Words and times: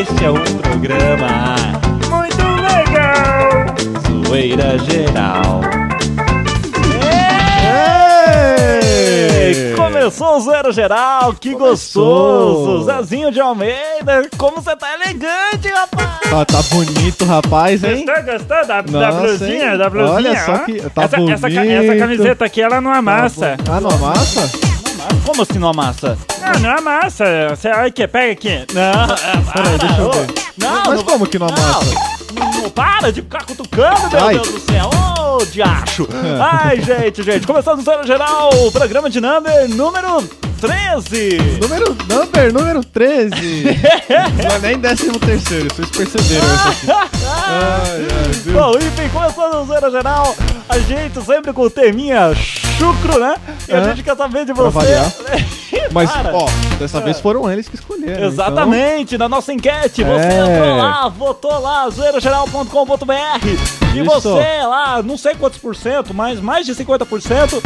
Este 0.00 0.24
é 0.24 0.30
um 0.30 0.44
programa 0.44 1.56
Muito 2.10 2.42
legal! 2.62 4.26
Zoeira 4.26 4.78
Geral. 4.78 5.60
Ei! 9.50 9.74
Começou 9.74 10.36
o 10.36 10.40
Zoeira 10.40 10.72
Geral, 10.72 11.34
que 11.34 11.52
Começou. 11.52 12.64
gostoso! 12.64 12.84
Zezinho 12.84 13.30
de 13.32 13.40
Almeida, 13.40 14.28
como 14.36 14.60
você 14.60 14.76
tá 14.76 14.94
elegante, 14.94 15.68
rapaz! 15.68 16.18
Tá, 16.30 16.44
tá 16.44 16.62
bonito, 16.70 17.24
rapaz, 17.24 17.82
hein? 17.84 18.04
Gostou, 18.06 18.24
gostou 18.32 18.66
da, 18.66 18.80
da 18.82 19.00
Nossa, 19.10 19.20
blusinha? 19.20 19.72
hein? 19.72 19.78
Da 19.78 19.90
blusinha? 19.90 20.14
Olha 20.14 20.36
só 20.44 20.52
ó? 20.54 20.58
que- 20.58 20.80
tá 20.90 21.02
essa, 21.04 21.16
essa, 21.16 21.48
bonito. 21.48 21.70
essa 21.72 21.96
camiseta 21.96 22.44
aqui, 22.44 22.60
ela 22.60 22.80
não 22.80 22.92
amassa. 22.92 23.56
Ah, 23.70 23.80
não 23.80 23.90
amassa? 23.90 24.67
Como 25.24 25.42
assim 25.42 25.58
não 25.58 25.68
amassa? 25.68 26.18
Não, 26.40 26.60
não 26.60 26.78
amassa. 26.78 27.24
Você, 27.50 27.68
olha 27.68 27.86
aqui, 27.86 28.06
pega 28.06 28.32
aqui. 28.32 28.66
Não, 28.72 29.52
Peraí, 29.52 29.78
deixa 29.78 30.00
eu 30.00 30.10
ver. 30.10 30.26
Não, 30.56 30.82
Mas 30.86 30.96
não, 30.96 31.04
como 31.04 31.26
que 31.26 31.38
não 31.38 31.46
amassa? 31.48 31.94
Não, 32.34 32.62
não 32.62 32.70
para 32.70 33.12
de 33.12 33.22
ficar 33.22 33.44
cutucando, 33.44 34.10
meu 34.10 34.24
Ai. 34.24 34.34
Deus 34.34 34.48
do 34.48 34.60
céu! 34.60 34.90
Ô, 35.18 35.44
diacho! 35.44 36.08
Ai, 36.40 36.80
gente, 36.80 37.22
gente, 37.22 37.46
começando 37.46 37.80
o 37.80 38.06
Geral, 38.06 38.50
o 38.66 38.72
programa 38.72 39.08
de 39.08 39.20
number 39.20 39.68
número 39.68 40.28
13! 40.60 41.38
Número, 41.60 41.96
number, 42.08 42.52
número 42.52 42.84
13. 42.84 43.30
não 44.42 44.50
é 44.50 44.58
nem 44.60 44.78
décimo 44.78 45.18
terceiro, 45.20 45.68
vocês 45.72 45.90
perceberam 45.90 46.54
isso 46.54 46.68
aqui. 46.68 46.86
Ai, 47.50 48.06
ai, 48.24 48.32
viu? 48.44 48.54
Bom, 48.54 48.72
enfim, 48.76 49.08
começando 49.12 49.62
o 49.62 49.66
Zoeira 49.66 49.90
Geral, 49.90 50.36
a 50.68 50.78
gente 50.78 51.20
sempre 51.22 51.52
com 51.52 51.62
o 51.62 51.70
teminha 51.70 52.32
chucro, 52.78 53.18
né? 53.18 53.36
E 53.68 53.72
a 53.72 53.82
gente 53.84 54.02
quer 54.02 54.16
saber 54.16 54.44
de 54.44 54.52
você. 54.52 54.78
Mas, 55.92 56.10
Para. 56.10 56.36
ó, 56.36 56.46
dessa 56.78 57.00
vez 57.00 57.18
foram 57.18 57.50
eles 57.50 57.68
que 57.68 57.74
escolheram. 57.74 58.26
Exatamente, 58.26 59.16
na 59.16 59.28
nossa 59.28 59.52
enquete, 59.52 60.04
você 60.04 60.26
É. 60.26 60.40
entrou 60.40 60.76
lá, 60.76 61.08
votou 61.08 61.58
lá, 61.58 61.88
zoeirageral.com.br 61.88 63.96
e 63.96 64.02
você 64.02 64.62
lá, 64.66 65.02
não 65.02 65.16
sei 65.16 65.34
quantos 65.34 65.58
por 65.58 65.74
cento, 65.74 66.12
mas 66.12 66.40
mais 66.40 66.66
de 66.66 66.74
50% 66.74 67.62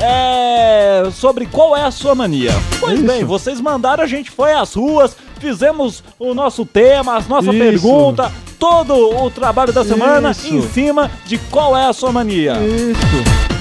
é 0.00 1.04
sobre 1.12 1.46
qual 1.46 1.76
é 1.76 1.84
a 1.84 1.90
sua 1.90 2.14
mania. 2.14 2.52
Pois 2.80 2.94
Isso. 2.98 3.06
bem, 3.06 3.24
vocês 3.24 3.60
mandaram, 3.60 4.02
a 4.02 4.06
gente 4.06 4.30
foi 4.30 4.52
às 4.52 4.74
ruas, 4.74 5.16
fizemos 5.38 6.02
o 6.18 6.34
nosso 6.34 6.64
tema, 6.64 7.16
a 7.16 7.20
nossa 7.22 7.50
Isso. 7.50 7.58
pergunta, 7.58 8.32
todo 8.58 8.94
o 9.22 9.30
trabalho 9.30 9.72
da 9.72 9.84
semana 9.84 10.30
Isso. 10.30 10.54
em 10.54 10.62
cima 10.68 11.10
de 11.24 11.38
qual 11.38 11.76
é 11.76 11.86
a 11.86 11.92
sua 11.92 12.12
mania. 12.12 12.52
Então, 12.54 12.90
isso. 12.90 13.00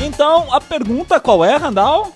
Então, 0.06 0.54
a 0.54 0.62
pergunta 0.62 1.20
qual 1.20 1.44
é, 1.44 1.56
Randall? 1.58 2.14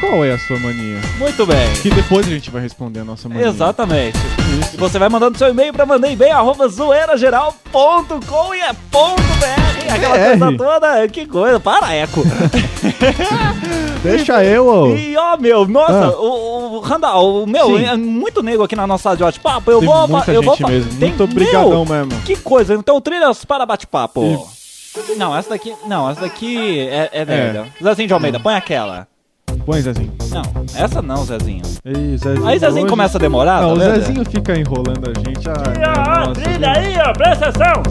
Qual 0.00 0.24
é 0.24 0.32
a 0.32 0.38
sua 0.38 0.58
mania? 0.60 1.00
Muito 1.18 1.44
bem. 1.44 1.72
Que 1.82 1.90
depois 1.90 2.24
a 2.26 2.30
gente 2.30 2.50
vai 2.50 2.62
responder 2.62 3.00
a 3.00 3.04
nossa 3.04 3.28
mania. 3.28 3.48
Exatamente. 3.48 4.16
Isso. 4.60 4.74
E 4.74 4.76
você 4.76 4.96
vai 4.98 5.08
mandando 5.08 5.36
seu 5.36 5.48
e-mail 5.48 5.72
pra 5.72 5.84
mandeimbem.zoeirageral.com 5.84 8.54
e 8.54 8.60
é 8.60 8.72
ponto 8.92 9.20
.br, 9.22 9.77
aquela 9.94 10.14
BR. 10.16 10.38
coisa 10.38 10.56
toda. 10.56 11.08
Que 11.08 11.26
coisa, 11.26 11.60
para, 11.60 11.94
Eco. 11.94 12.22
Deixa 14.02 14.44
eu, 14.44 14.66
ô. 14.66 14.94
E 14.96 15.16
ó, 15.16 15.36
meu, 15.36 15.66
nossa, 15.66 16.06
Ah. 16.06 16.20
o, 16.20 16.76
o 16.76 16.80
Randall, 16.80 17.42
o 17.42 17.46
meu, 17.46 17.76
Sim. 17.78 17.84
é 17.84 17.96
muito 17.96 18.42
nego 18.42 18.62
aqui 18.62 18.76
na 18.76 18.86
nossa 18.86 19.02
sala 19.04 19.16
de 19.16 19.22
bate-papo. 19.24 19.70
Eu 19.70 19.80
Tem 19.80 19.88
vou. 19.88 20.08
muita 20.08 20.30
eu 20.32 20.42
vou 20.42 20.54
gente 20.54 20.62
fa- 20.62 20.68
mesmo. 20.70 20.90
Tem- 20.98 21.08
Muito 21.08 21.24
obrigadão 21.24 21.84
meu, 21.84 22.06
mesmo. 22.06 22.22
Que 22.22 22.36
coisa, 22.36 22.74
então 22.74 23.00
trilhas 23.00 23.44
para 23.44 23.66
bate-papo. 23.66 24.48
Não, 25.16 25.36
essa 25.36 25.50
daqui. 25.50 25.74
Não, 25.86 26.08
essa 26.10 26.22
daqui 26.22 26.80
é, 26.88 27.08
é 27.12 27.24
velha. 27.24 27.66
Zezinho 27.82 28.08
de 28.08 28.14
Almeida, 28.14 28.40
põe 28.40 28.54
aquela. 28.54 29.06
Põe, 29.68 29.82
Zezinho. 29.82 30.10
Não, 30.30 30.42
essa 30.82 31.02
não, 31.02 31.26
Zezinho. 31.26 31.60
Ei, 31.84 32.16
Zezinho. 32.16 32.46
Aí 32.46 32.58
Zezinho 32.58 32.84
hoje- 32.84 32.90
começa 32.90 33.18
a 33.18 33.20
demorar, 33.20 33.60
Não, 33.60 33.68
tá 33.68 33.74
o 33.74 33.78
vendo? 33.78 33.94
Zezinho 34.00 34.24
fica 34.24 34.58
enrolando 34.58 35.10
a 35.10 35.18
gente. 35.18 35.46
E, 35.46 35.50
ó, 35.50 36.18
nossa, 36.24 36.32
trilha 36.40 36.72
aí, 36.72 36.94
ó, 37.06 37.12
presta 37.12 37.48
atenção. 37.50 37.82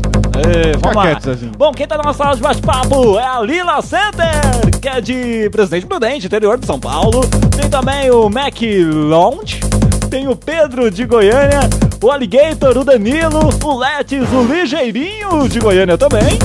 Ê, 0.42 0.76
vamos 0.82 0.96
lá. 0.96 1.02
quieto, 1.04 1.24
Zezinho. 1.26 1.52
Bom, 1.56 1.72
quem 1.72 1.86
tá 1.88 1.98
na 1.98 2.04
nossa 2.04 2.18
sala 2.24 2.36
de 2.36 2.42
bate-papo 2.42 3.20
é 3.20 3.24
a 3.28 3.40
Lila 3.42 3.80
Center, 3.84 4.80
que 4.82 4.88
é 4.90 5.00
de 5.00 5.50
Presidente 5.52 5.86
Prudente, 5.86 6.26
interior 6.26 6.58
de 6.58 6.66
São 6.66 6.80
Paulo. 6.80 7.22
Tem 7.56 7.70
também 7.70 8.10
o 8.10 8.28
Mac 8.28 8.56
Lounge, 9.10 9.60
tem 10.10 10.28
o 10.28 10.36
Pedro 10.36 10.90
de 10.90 11.06
Goiânia, 11.06 11.60
o 12.02 12.10
Alligator, 12.10 12.76
o 12.76 12.84
Danilo, 12.84 13.50
o 13.64 13.78
Letes, 13.78 14.24
o 14.34 14.52
Ligeirinho 14.52 15.48
de 15.48 15.60
Goiânia 15.60 15.96
também. 15.96 16.40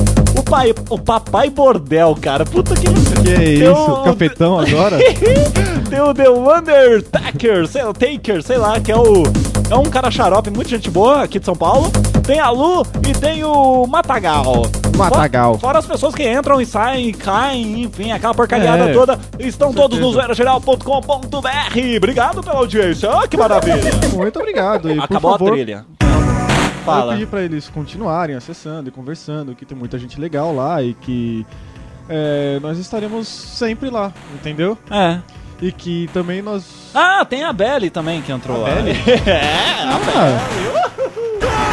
O, 0.53 0.55
pai, 0.55 0.73
o 0.91 0.99
Papai 0.99 1.49
Bordel, 1.49 2.15
cara. 2.21 2.45
Puta 2.45 2.75
que... 2.75 2.83
Que 2.83 3.31
é 3.31 3.35
Tem 3.37 3.53
isso? 3.55 3.71
o- 3.73 4.03
Cafetão 4.03 4.59
agora? 4.59 4.97
tem 5.89 5.99
o 5.99 6.13
The 6.13 6.29
Undertaker, 6.29 7.67
sei 7.67 7.83
lá, 7.83 7.93
Taker, 7.93 8.43
sei 8.43 8.57
lá, 8.57 8.79
que 8.79 8.91
é 8.91 8.95
o. 8.97 9.23
É 9.71 9.75
um 9.75 9.83
cara 9.85 10.11
xarope, 10.11 10.51
muita 10.51 10.69
gente 10.69 10.91
boa 10.91 11.23
aqui 11.23 11.39
de 11.39 11.45
São 11.45 11.55
Paulo. 11.55 11.89
Tem 12.23 12.39
a 12.39 12.51
Lu 12.51 12.85
e 13.09 13.13
tem 13.13 13.43
o 13.43 13.87
Matagal. 13.87 14.63
Matagal. 14.95 15.53
Fora, 15.53 15.61
fora 15.61 15.79
as 15.79 15.85
pessoas 15.87 16.13
que 16.13 16.29
entram 16.29 16.61
e 16.61 16.65
saem 16.67 17.07
e 17.09 17.13
caem, 17.13 17.81
enfim, 17.81 18.11
aquela 18.11 18.33
porcariada 18.35 18.89
É, 18.91 18.93
toda. 18.93 19.19
Estão 19.39 19.73
todos 19.73 19.97
no 19.97 20.11
zoeirageral.com.br. 20.11 21.97
Obrigado 21.97 22.43
pela 22.43 22.57
audiência. 22.57 23.09
Ah, 23.11 23.27
que 23.27 23.35
maravilha. 23.37 23.91
Muito 24.13 24.37
obrigado. 24.39 24.91
E, 24.91 24.99
Acabou 24.99 25.31
por 25.31 25.39
favor, 25.39 25.49
a 25.53 25.55
trilha. 25.55 25.85
Eu 26.83 26.93
Fala. 26.93 27.13
pedi 27.13 27.25
pra 27.25 27.41
eles 27.41 27.69
continuarem 27.69 28.35
acessando 28.35 28.89
e 28.89 28.91
conversando, 28.91 29.55
que 29.55 29.65
tem 29.65 29.77
muita 29.77 29.97
gente 29.97 30.19
legal 30.19 30.53
lá 30.53 30.83
e 30.83 30.93
que 30.93 31.45
é, 32.09 32.59
nós 32.61 32.77
estaremos 32.77 33.25
sempre 33.25 33.89
lá, 33.89 34.11
entendeu? 34.33 34.77
É. 34.91 35.19
E 35.61 35.71
que 35.71 36.09
também 36.13 36.41
nós. 36.41 36.91
Ah, 36.93 37.23
tem 37.23 37.43
a 37.43 37.53
Belly 37.53 37.89
também 37.89 38.21
que 38.21 38.33
entrou 38.33 38.61
lá. 38.61 38.69
Belly? 38.69 38.91
é, 39.25 39.83
a 39.83 39.95
Ah, 41.45 41.69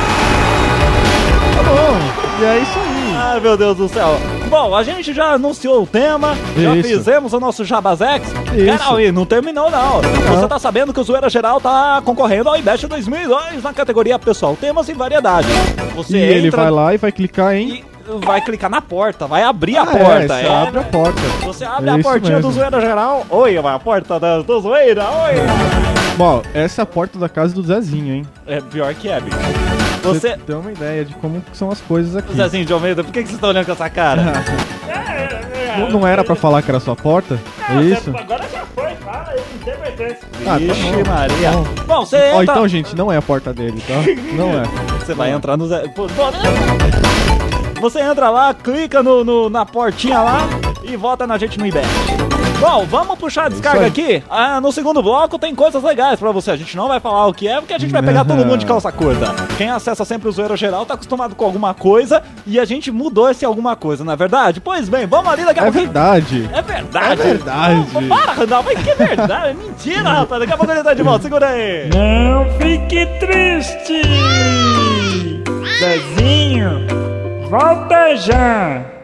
tá 1.57 1.63
bom. 1.65 2.41
E 2.41 2.45
é 2.45 2.59
isso 2.61 2.79
aí. 2.79 3.17
Ai, 3.17 3.41
meu 3.41 3.57
Deus 3.57 3.77
do 3.77 3.89
céu. 3.89 4.17
Bom, 4.51 4.75
a 4.75 4.83
gente 4.83 5.15
já 5.15 5.35
anunciou 5.35 5.85
o 5.85 5.87
tema, 5.87 6.35
já 6.57 6.75
Isso. 6.75 6.89
fizemos 6.89 7.33
o 7.33 7.39
nosso 7.39 7.65
Jabazex. 7.65 8.27
Isso. 8.53 8.79
Caralho, 8.79 9.13
não 9.13 9.25
terminou 9.25 9.71
não. 9.71 10.01
Você 10.29 10.49
tá 10.49 10.59
sabendo 10.59 10.93
que 10.93 10.99
o 10.99 11.05
Zoeira 11.05 11.31
Geral 11.31 11.61
tá 11.61 12.03
concorrendo 12.05 12.49
ao 12.49 12.57
IBEST 12.57 12.89
2002 12.89 13.63
na 13.63 13.73
categoria 13.73 14.19
Pessoal 14.19 14.57
Temas 14.61 14.89
e 14.89 14.93
Variedade. 14.93 15.47
Você 15.95 16.17
E 16.17 16.21
ele 16.21 16.49
entra 16.49 16.63
vai 16.63 16.71
lá 16.73 16.95
e 16.95 16.99
vai 16.99 17.13
clicar 17.13 17.55
em. 17.55 17.69
e 17.69 17.85
vai 18.25 18.41
clicar 18.41 18.69
na 18.69 18.81
porta, 18.83 19.25
vai 19.29 19.45
abrir 19.45 19.77
a 19.77 19.83
Ah, 19.83 19.87
porta. 19.87 20.35
É, 20.35 20.43
você 20.43 20.47
é. 20.47 20.49
abre 20.63 20.79
a 20.81 20.83
porta. 20.83 21.21
Você 21.45 21.65
abre 21.65 21.91
É 21.91 21.93
a 21.93 21.99
portinha 22.01 22.41
do 22.41 22.49
mesmo. 22.49 22.53
Zoeira 22.53 22.81
Geral. 22.81 23.27
Oi, 23.31 23.57
a 23.57 23.79
porta 23.79 24.19
da, 24.19 24.43
do 24.43 24.61
Zoeira, 24.61 25.05
oi. 25.05 25.35
Bom, 26.17 26.43
essa 26.53 26.83
é 26.83 26.85
a 26.85 26.87
porta 26.87 27.21
da 27.21 27.29
casa 27.29 27.55
do 27.55 27.63
Zezinho, 27.63 28.15
hein? 28.15 28.27
É 28.49 28.61
pior 28.61 28.93
que 28.95 29.09
é, 29.09 29.21
bicho. 29.21 29.39
Você... 30.03 30.37
ter 30.37 30.55
uma 30.55 30.73
ideia 30.73 31.05
de 31.05 31.15
como 31.15 31.43
são 31.53 31.71
as 31.71 31.81
coisas 31.81 32.17
aqui. 32.17 32.35
Zezinho 32.35 32.65
de 32.65 32.73
Almeida, 32.73 33.03
por 33.05 33.13
que, 33.13 33.23
que 33.23 33.29
você 33.31 33.39
tá 33.39 33.49
olhando 33.49 33.67
com 33.67 33.73
essa 33.73 33.89
cara? 33.91 34.23
Não, 35.79 35.89
não 36.01 36.07
era 36.07 36.25
pra 36.25 36.35
falar 36.35 36.63
que 36.63 36.71
era 36.71 36.81
sua 36.81 36.97
porta? 36.97 37.39
É 37.71 37.81
isso? 37.83 38.11
Agora 38.15 38.43
já 38.53 38.65
foi, 38.75 38.91
fala, 38.97 39.33
eu 39.35 39.41
não 39.53 39.65
tenho 39.65 39.77
importância. 39.77 40.29
Ah, 40.41 40.51
tá 40.51 40.59
Vixe, 40.59 40.83
bom. 41.05 41.11
Maria. 41.11 41.51
Bom. 41.53 41.65
Bom, 41.87 42.05
você 42.07 42.17
Ó, 42.17 42.43
entra... 42.43 42.43
então, 42.43 42.69
gente, 42.69 42.97
não 42.97 43.11
é 43.13 43.17
a 43.17 43.23
porta 43.23 43.55
dele, 43.55 43.81
tá? 43.87 43.95
Não 44.37 44.51
é. 44.61 44.65
Você 44.99 45.15
vai 45.15 45.31
entrar 45.31 45.57
no. 45.57 45.69
Zé- 45.69 45.87
Pô, 45.95 46.07
Você 47.81 48.01
entra 48.01 48.31
lá, 48.31 48.53
clica 48.53 49.01
no, 49.03 49.25
no- 49.25 49.49
na 49.49 49.65
portinha 49.65 50.21
lá 50.21 50.41
e 50.83 50.97
vota 50.97 51.25
na 51.27 51.39
gente 51.39 51.57
no 51.59 51.65
IBET. 51.67 51.87
Bom, 52.61 52.85
vamos 52.85 53.19
puxar 53.19 53.47
a 53.47 53.49
descarga 53.49 53.81
aí. 53.81 53.87
aqui. 53.87 54.23
Ah, 54.29 54.61
no 54.61 54.71
segundo 54.71 55.03
bloco 55.03 55.39
tem 55.39 55.55
coisas 55.55 55.83
legais 55.83 56.21
pra 56.21 56.31
você. 56.31 56.51
A 56.51 56.57
gente 56.57 56.77
não 56.77 56.89
vai 56.89 57.01
falar 57.01 57.27
o 57.27 57.33
que 57.33 57.49
é, 57.49 57.57
porque 57.59 57.73
a 57.73 57.79
gente 57.79 57.91
vai 57.91 58.03
pegar 58.03 58.23
todo 58.23 58.45
mundo 58.45 58.59
de 58.59 58.67
calça 58.67 58.93
curta. 58.93 59.35
Quem 59.57 59.71
acessa 59.71 60.05
sempre 60.05 60.29
o 60.29 60.33
Zoeira 60.33 60.59
Geral 60.59 60.85
tá 60.85 60.93
acostumado 60.93 61.35
com 61.35 61.45
alguma 61.47 61.73
coisa 61.73 62.23
e 62.47 62.61
a 62.61 62.65
gente 62.67 62.91
mudou 62.91 63.31
esse 63.31 63.47
alguma 63.47 63.75
coisa, 63.77 64.05
não 64.05 64.13
é 64.13 64.17
verdade? 64.17 64.61
Pois 64.61 64.91
bem, 64.91 65.07
vamos 65.07 65.33
ali 65.33 65.43
daqui 65.45 65.59
a 65.59 65.63
É 65.63 65.65
pouquinho. 65.67 65.85
verdade. 65.87 66.51
É 66.53 66.61
verdade. 66.63 67.13
É 67.13 67.17
verdade. 67.17 67.87
Não, 67.95 68.09
para, 68.09 68.33
Randall, 68.33 68.63
mas 68.63 68.79
que 68.79 68.95
verdade. 68.95 69.57
Mentira, 69.57 70.03
rapaz. 70.11 70.41
Daqui 70.41 70.53
a 70.53 70.57
pouco 70.59 70.71
ele 70.73 70.83
tá 70.85 70.93
de 70.93 71.03
volta. 71.03 71.23
Segura 71.23 71.49
aí. 71.49 71.89
Não 71.95 72.45
fique 72.59 73.07
triste! 73.21 74.03
Zezinho, 75.79 76.87
volta 77.49 78.15
já! 78.17 79.00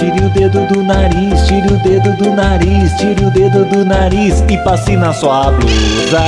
Tire 0.00 0.24
o 0.24 0.30
dedo 0.30 0.66
do 0.66 0.82
nariz, 0.82 1.46
tire 1.46 1.66
o 1.68 1.76
dedo 1.78 2.16
do 2.16 2.30
nariz, 2.34 2.92
tire 2.96 3.22
o 3.24 3.30
dedo 3.30 3.64
do 3.66 3.84
nariz 3.84 4.42
e 4.48 4.56
passe 4.64 4.96
na 4.96 5.12
sua 5.12 5.50
blusa. 5.52 6.20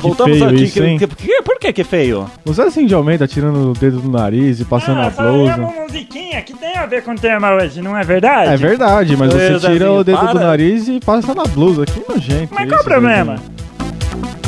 Voltamos 0.00 0.38
feio 0.38 0.50
aqui. 0.50 0.62
isso, 0.62 0.74
que- 0.74 0.84
hein? 0.86 0.98
que- 0.98 1.06
que- 1.08 1.42
por 1.42 1.58
que 1.58 1.72
que 1.72 1.80
é 1.80 1.84
feio? 1.84 2.26
O 2.44 2.52
Zezinho 2.52 2.86
de 2.86 2.94
Almeida 2.94 3.26
tirando 3.26 3.70
o 3.70 3.72
dedo 3.72 3.98
do 3.98 4.08
nariz 4.08 4.60
e 4.60 4.64
passando 4.64 5.00
Ah, 5.00 5.06
a 5.06 5.10
falei 5.10 5.32
blusa. 5.32 5.56
uma 5.56 5.82
musiquinha 5.82 6.42
que 6.42 6.52
tem 6.54 6.76
a 6.76 6.86
ver 6.86 7.02
com 7.02 7.10
o 7.10 7.14
tema 7.16 7.50
hoje, 7.54 7.82
não 7.82 7.96
é 7.98 8.04
verdade? 8.04 8.52
É 8.52 8.56
verdade, 8.56 9.16
mas 9.16 9.32
você 9.32 9.58
tira 9.58 9.90
o 9.90 10.04
dedo 10.04 10.20
do 10.20 10.26
para. 10.26 10.34
nariz 10.46 10.86
e 10.88 11.00
passa 11.00 11.34
na 11.34 11.44
blusa. 11.44 11.84
Que 11.86 12.00
nojento. 12.08 12.54
Mas 12.54 12.66
isso, 12.66 12.68
qual 12.68 12.80
o 12.80 12.84
problema? 12.84 13.36
Zezinho. 13.36 13.54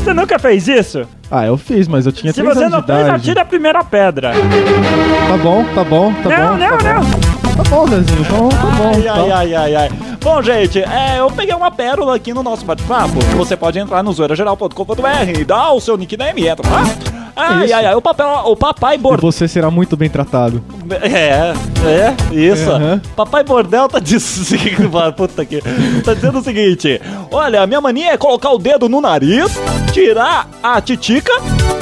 Você 0.05 0.14
nunca 0.14 0.38
fez 0.38 0.69
isso? 0.69 1.02
Ah, 1.29 1.44
eu 1.47 1.56
fiz, 1.59 1.88
mas 1.88 2.06
eu 2.06 2.12
tinha 2.12 2.32
Se 2.32 2.41
3 2.41 2.55
você 2.55 2.61
anos 2.64 2.73
não 2.73 2.81
de 2.82 2.87
fez, 2.87 3.00
idade. 3.00 3.17
atira 3.17 3.41
a 3.41 3.44
primeira 3.44 3.82
pedra. 3.82 4.31
Tá 4.32 5.37
bom, 5.43 5.64
tá 5.75 5.82
bom, 5.82 6.12
tá 6.23 6.29
não, 6.29 6.49
bom. 6.50 6.56
não, 6.56 6.79
tá 6.79 6.94
não. 6.94 7.00
Bom. 7.02 7.36
Tá 7.56 7.62
bom, 7.70 7.87
Zezinho, 7.88 8.20
então 8.20 8.49
tá 8.49 8.56
bom. 8.58 8.93
Ai, 8.94 9.03
tá. 9.03 9.14
ai, 9.14 9.32
ai, 9.32 9.55
ai, 9.55 9.75
ai. 9.76 9.88
Bom, 10.20 10.43
gente, 10.43 10.81
é, 10.81 11.19
eu 11.19 11.31
peguei 11.31 11.55
uma 11.55 11.70
pérola 11.70 12.17
aqui 12.17 12.35
no 12.35 12.43
nosso 12.43 12.64
bate-papo. 12.64 13.14
Você 13.37 13.56
pode 13.56 13.79
entrar 13.79 14.03
no 14.03 14.12
zoeirageral.com.br 14.12 15.41
e 15.41 15.44
dar 15.44 15.73
o 15.73 15.81
seu 15.81 15.97
nickname 15.97 16.43
e 16.43 16.49
entra 16.49 16.69
lá. 16.69 17.25
Ai, 17.37 17.67
Isso. 17.67 17.75
ai, 17.75 17.87
ai, 17.87 17.94
o, 17.94 18.00
papel, 18.00 18.27
o 18.47 18.56
papai 18.56 18.97
bordel. 18.97 19.31
você 19.31 19.47
será 19.47 19.71
muito 19.71 19.97
bem 19.97 20.09
tratado. 20.09 20.62
É, 21.03 21.53
é, 21.85 22.15
isso. 22.35 22.71
Papai 23.15 23.43
Bordel 23.44 23.88
tá 23.88 23.99
dizendo. 23.99 24.91
Puta 25.17 25.44
que. 25.44 25.61
Tá 26.05 26.15
dizendo 26.15 26.38
o 26.38 26.43
seguinte: 26.43 27.00
olha, 27.31 27.62
a 27.62 27.67
minha 27.67 27.81
mania 27.81 28.12
é 28.12 28.17
colocar 28.17 28.50
o 28.53 28.59
dedo 28.59 28.88
no 28.88 29.00
nariz, 29.00 29.53
tirar 29.93 30.49
a 30.62 30.81
titica 30.81 31.33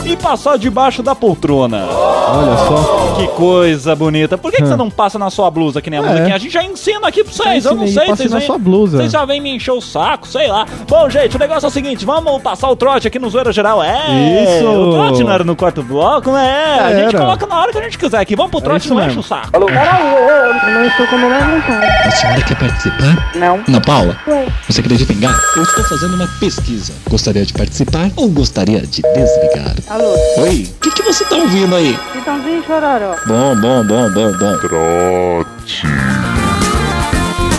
e 0.04 0.16
passar 0.16 0.56
debaixo 0.58 1.02
da 1.02 1.14
poltrona. 1.14 1.84
Olha 1.86 2.56
só. 2.56 3.14
Que 3.18 3.26
coisa 3.28 3.94
bonita. 3.94 4.36
Por 4.38 4.50
que, 4.50 4.58
que 4.62 4.66
você 4.68 4.76
não 4.76 4.90
passa 4.90 5.18
na 5.18 5.30
sua 5.30 5.50
blusa 5.50 5.80
que 5.82 5.90
nem 5.90 6.00
a 6.00 6.02
É. 6.02 6.06
musiquinha? 6.08 6.34
A 6.34 6.38
gente 6.38 6.52
já 6.52 6.62
ensina 6.64 7.06
aqui 7.08 7.22
pra 7.22 7.32
vocês. 7.32 7.64
Eu 7.64 7.74
não 7.74 7.86
sei, 7.86 8.06
vocês 8.08 8.30
na 8.30 8.38
vêm- 8.38 8.46
sua 8.46 8.58
blusa. 8.58 8.96
Vocês 8.98 9.12
já 9.12 9.24
vêm 9.24 9.40
me 9.40 9.54
encher 9.54 9.72
o 9.72 9.80
saco, 9.80 10.26
sei 10.26 10.48
lá. 10.48 10.66
Bom, 10.88 11.08
gente, 11.10 11.36
o 11.36 11.38
negócio 11.38 11.66
é 11.66 11.68
o 11.68 11.72
seguinte: 11.72 12.04
vamos 12.06 12.42
passar 12.42 12.68
o 12.70 12.76
trote 12.76 13.06
aqui 13.06 13.18
no 13.18 13.28
Zoeira 13.28 13.52
Geral. 13.52 13.82
É. 13.82 14.58
Isso. 14.58 14.66
O 14.66 14.92
trote 14.92 15.22
não 15.22 15.32
era 15.44 15.46
no 15.46 15.54
quarto 15.54 15.82
bloco, 15.82 16.32
né? 16.32 16.80
A 16.80 16.94
gente 16.94 17.14
Era. 17.14 17.18
coloca 17.18 17.46
na 17.46 17.60
hora 17.60 17.72
que 17.72 17.78
a 17.78 17.82
gente 17.82 17.98
quiser 17.98 18.18
aqui. 18.18 18.34
Vamos 18.34 18.50
pro 18.50 18.60
trote, 18.60 18.88
não 18.88 19.04
enche 19.06 19.18
o 19.18 19.22
saco. 19.22 19.50
Não 19.60 20.86
estou 20.86 21.06
com 21.06 21.14
a 21.14 21.18
menor 21.18 21.40
vontade. 21.42 21.86
A 21.86 22.10
senhora 22.10 22.42
quer 22.42 22.58
participar? 22.58 23.30
Não. 23.36 23.60
Ana 23.68 23.80
Paula, 23.80 24.16
Ué. 24.26 24.46
você 24.68 24.80
acredita 24.80 25.12
em 25.12 25.20
gato? 25.20 25.38
Eu 25.56 25.62
estou 25.62 25.84
fazendo 25.84 26.14
uma 26.14 26.26
pesquisa. 26.40 26.92
Gostaria 27.08 27.44
de 27.44 27.52
participar 27.52 28.10
ou 28.16 28.28
gostaria 28.30 28.80
de 28.80 29.02
desligar? 29.02 29.74
Alô, 29.88 30.14
Oi, 30.38 30.68
o 30.76 30.80
que, 30.80 30.90
que 30.90 31.02
você 31.02 31.24
tá 31.24 31.36
ouvindo 31.36 31.76
aí? 31.76 31.96
Chitãozinho 32.12 32.60
e 32.60 32.62
Chororó. 32.64 33.14
Bom, 33.26 33.56
bom, 33.60 33.86
bom, 33.86 34.10
bom, 34.12 34.32
bom. 34.38 35.44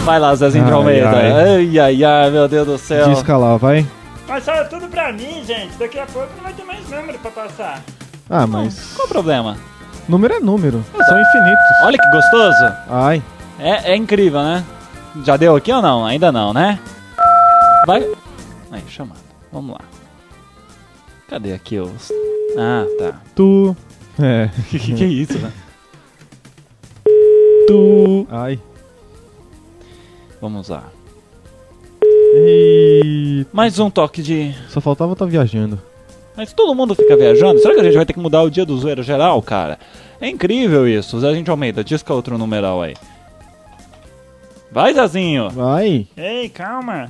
Vai 0.03 0.19
lá, 0.19 0.35
Zezinho 0.35 0.65
de 0.65 0.71
Ai, 0.71 0.75
Almeida. 0.77 1.09
ai. 1.09 1.31
Ai, 1.31 1.79
ai, 1.79 2.03
ai, 2.03 2.29
meu 2.31 2.47
Deus 2.47 2.67
do 2.67 2.77
céu. 2.77 3.09
Disca 3.09 3.35
lá, 3.37 3.57
vai. 3.57 3.85
Mas 4.27 4.43
só 4.43 4.63
tudo 4.65 4.87
pra 4.87 5.13
mim, 5.13 5.43
gente. 5.45 5.75
Daqui 5.77 5.99
a 5.99 6.05
pouco 6.05 6.29
não 6.35 6.43
vai 6.43 6.53
ter 6.53 6.63
mais 6.63 6.89
número 6.89 7.19
pra 7.19 7.31
passar. 7.31 7.83
Ah, 8.29 8.47
mas. 8.47 8.93
Qual 8.95 9.05
o 9.05 9.09
problema? 9.09 9.57
Número 10.07 10.33
é 10.33 10.39
número. 10.39 10.83
São 11.05 11.19
infinitos. 11.21 11.63
Olha 11.83 11.97
que 11.97 12.11
gostoso. 12.11 12.73
Ai. 12.89 13.23
É, 13.59 13.91
é 13.91 13.95
incrível, 13.95 14.41
né? 14.43 14.63
Já 15.23 15.37
deu 15.37 15.55
aqui 15.55 15.71
ou 15.71 15.81
não? 15.81 16.05
Ainda 16.05 16.31
não, 16.31 16.53
né? 16.53 16.79
Vai. 17.85 18.03
Aí, 18.71 18.83
chamado. 18.89 19.19
Vamos 19.51 19.73
lá. 19.73 19.81
Cadê 21.29 21.53
aqui 21.53 21.79
os. 21.79 22.11
Ah, 22.57 22.85
tá. 22.97 23.21
Tu. 23.35 23.75
É. 24.19 24.49
Que 24.69 24.79
que, 24.79 24.93
que 24.95 25.03
é 25.03 25.07
isso, 25.07 25.37
né? 25.37 25.51
Tu. 27.67 28.27
Ai. 28.29 28.59
Vamos 30.41 30.69
lá. 30.69 30.83
E. 32.37 33.45
Mais 33.53 33.79
um 33.79 33.89
toque 33.89 34.21
de. 34.21 34.53
Só 34.69 34.81
faltava 34.81 35.13
estar 35.13 35.25
viajando. 35.25 35.81
Mas 36.35 36.51
todo 36.51 36.75
mundo 36.75 36.93
fica 36.93 37.15
viajando? 37.15 37.59
Será 37.61 37.73
que 37.73 37.79
a 37.79 37.83
gente 37.83 37.95
vai 37.95 38.05
ter 38.05 38.11
que 38.11 38.19
mudar 38.19 38.41
o 38.41 38.49
dia 38.49 38.65
do 38.65 38.77
zoeiro 38.77 39.01
geral, 39.01 39.41
cara? 39.41 39.79
É 40.19 40.27
incrível 40.27 40.85
isso. 40.85 41.17
Zé 41.21 41.33
gente 41.33 41.49
Almeida, 41.49 41.81
disca 41.81 42.13
outro 42.13 42.37
numeral 42.37 42.81
aí. 42.81 42.93
Vai, 44.69 44.93
Zezinho. 44.93 45.49
Vai. 45.49 46.07
Ei, 46.17 46.49
calma. 46.49 47.09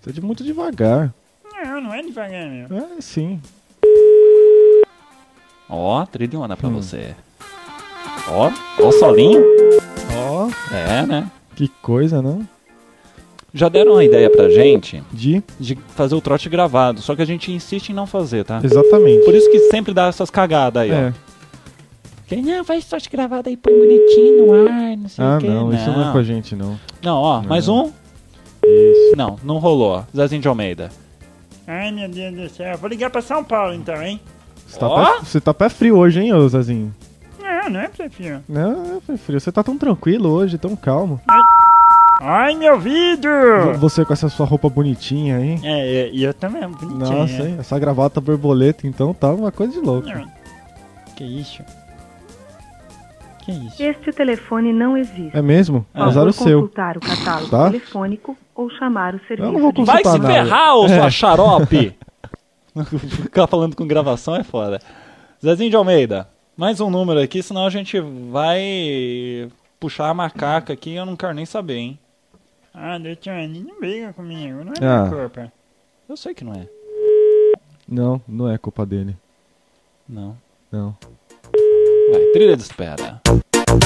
Você 0.00 0.08
é 0.10 0.12
de 0.14 0.22
muito 0.22 0.42
devagar. 0.42 1.12
Não, 1.62 1.80
não 1.82 1.94
é 1.94 2.00
devagar, 2.02 2.48
meu. 2.48 2.66
É, 2.78 3.00
sim. 3.00 3.38
Ó, 5.68 6.04
trilhona 6.06 6.56
pra 6.56 6.68
Hum. 6.70 6.72
você. 6.74 7.14
Ó, 8.28 8.50
ó 8.80 8.92
solinho. 8.92 9.42
Ó, 10.16 10.48
É, 10.74 11.04
né? 11.06 11.30
que 11.54 11.68
coisa, 11.82 12.22
não? 12.22 12.46
Já 13.54 13.68
deram 13.68 13.92
uma 13.92 14.04
ideia 14.04 14.30
pra 14.30 14.48
gente 14.48 15.02
De. 15.12 15.42
de 15.60 15.76
fazer 15.94 16.14
o 16.14 16.20
trote 16.20 16.48
gravado, 16.48 17.00
só 17.02 17.14
que 17.14 17.20
a 17.22 17.24
gente 17.26 17.52
insiste 17.52 17.90
em 17.90 17.92
não 17.94 18.06
fazer, 18.06 18.44
tá? 18.44 18.60
Exatamente. 18.64 19.24
Por 19.24 19.34
isso 19.34 19.50
que 19.50 19.58
sempre 19.70 19.92
dá 19.92 20.06
essas 20.06 20.30
cagadas 20.30 20.82
aí, 20.84 20.90
É. 20.90 21.12
ó. 21.16 21.32
Que, 22.26 22.36
não, 22.36 22.64
faz 22.64 22.86
trote 22.86 23.10
gravado 23.10 23.50
aí, 23.50 23.56
põe 23.58 23.74
bonitinho 23.78 24.46
no 24.46 24.52
ar, 24.68 24.96
não 24.96 25.08
sei 25.08 25.22
Ah, 25.24 25.36
o 25.36 25.38
quê. 25.38 25.46
não, 25.48 25.72
isso 25.74 25.90
não 25.90 26.08
é 26.08 26.12
com 26.12 26.18
a 26.18 26.22
gente, 26.22 26.56
não. 26.56 26.80
Não, 27.02 27.16
ó, 27.20 27.42
Não. 27.42 27.48
mais 27.48 27.68
um. 27.68 27.90
Isso. 28.64 29.16
Não, 29.16 29.38
não 29.44 29.58
rolou. 29.58 29.96
ó. 29.96 30.02
Zezinho 30.16 30.40
de 30.40 30.48
Almeida. 30.48 30.90
Ai, 31.66 31.92
meu 31.92 32.08
Deus 32.08 32.34
do 32.34 32.48
céu. 32.48 32.78
Vou 32.78 32.88
ligar 32.88 33.10
pra 33.10 33.20
São 33.20 33.44
Paulo 33.44 33.74
então, 33.74 34.00
hein? 34.02 34.18
Você 34.66 34.78
tá, 34.78 34.88
Ó. 34.88 35.04
pé, 35.04 35.18
você 35.24 35.40
tá 35.40 35.52
pé 35.52 35.68
frio 35.68 35.98
hoje, 35.98 36.20
hein, 36.20 36.32
ô 36.32 36.48
Zezinho? 36.48 36.94
Não, 37.40 37.70
não 37.70 37.80
é 37.80 37.88
pra 37.88 38.08
fio. 38.08 38.42
Não, 38.48 38.96
é 38.96 39.00
pé 39.06 39.16
frio. 39.18 39.38
Você 39.38 39.52
tá 39.52 39.62
tão 39.62 39.76
tranquilo 39.76 40.30
hoje, 40.30 40.56
tão 40.56 40.74
calmo. 40.74 41.20
Ai, 41.28 41.40
meu 42.58 42.74
ouvido! 42.74 43.28
Você 43.78 44.04
com 44.04 44.12
essa 44.12 44.28
sua 44.28 44.46
roupa 44.46 44.68
bonitinha 44.68 45.36
aí. 45.38 45.58
É, 45.62 46.10
e 46.12 46.22
eu 46.22 46.32
também, 46.34 46.62
bonitinho. 46.68 46.98
Nossa, 46.98 47.42
hein? 47.48 47.56
Essa 47.58 47.78
gravata 47.78 48.20
borboleta, 48.20 48.86
então, 48.86 49.12
tá 49.12 49.30
uma 49.32 49.50
coisa 49.50 49.72
de 49.72 49.80
louco. 49.80 50.08
Que 51.16 51.24
isso? 51.24 51.62
Que 53.44 53.50
isso? 53.52 53.82
Este 53.82 54.12
telefone 54.12 54.72
não 54.72 54.96
existe. 54.96 55.36
É 55.36 55.42
mesmo? 55.42 55.84
Ah. 55.92 56.04
Azar 56.06 56.26
o 56.26 56.32
seu. 56.32 56.60
consultar 56.60 56.96
o 56.96 57.00
catálogo 57.00 57.50
Tá? 57.50 57.66
telefônico 57.70 58.36
ou 58.54 58.70
chamar 58.70 59.14
o 59.16 59.20
serviço 59.26 59.50
não 59.52 59.60
vou 59.60 59.72
de... 59.72 59.82
Vai 59.84 59.96
se 59.98 60.02
Consultar 60.04 60.28
nada. 60.28 60.44
ferrar, 60.44 60.76
ô 60.76 60.84
É. 60.86 60.88
sua 61.00 61.10
xarope! 61.10 61.96
Ficar 63.22 63.46
falando 63.48 63.74
com 63.76 63.86
gravação 63.86 64.36
é 64.36 64.44
foda. 64.44 64.80
Zezinho 65.44 65.68
de 65.70 65.76
Almeida, 65.76 66.28
mais 66.56 66.80
um 66.80 66.88
número 66.88 67.20
aqui, 67.20 67.42
senão 67.42 67.66
a 67.66 67.70
gente 67.70 67.98
vai 68.30 69.48
puxar 69.80 70.08
a 70.08 70.14
macaca 70.14 70.72
aqui 70.72 70.90
e 70.90 70.96
eu 70.96 71.04
não 71.04 71.16
quero 71.16 71.34
nem 71.34 71.44
saber, 71.44 71.76
hein? 71.78 71.98
Ah, 72.74 72.98
Detiane, 72.98 73.60
não 73.62 73.78
briga 73.78 74.12
comigo, 74.12 74.64
não 74.64 74.72
é 74.72 74.76
Ah. 74.84 75.02
minha 75.04 75.10
culpa. 75.28 75.52
Eu 76.08 76.16
sei 76.16 76.34
que 76.34 76.44
não 76.44 76.52
é. 76.54 76.66
Não, 77.88 78.20
não 78.26 78.50
é 78.50 78.56
culpa 78.56 78.86
dele. 78.86 79.16
Não. 80.08 80.36
Não. 80.70 80.96
Vai, 82.10 82.22
trilha 82.32 82.56
de 82.56 82.62
espera. 82.62 83.20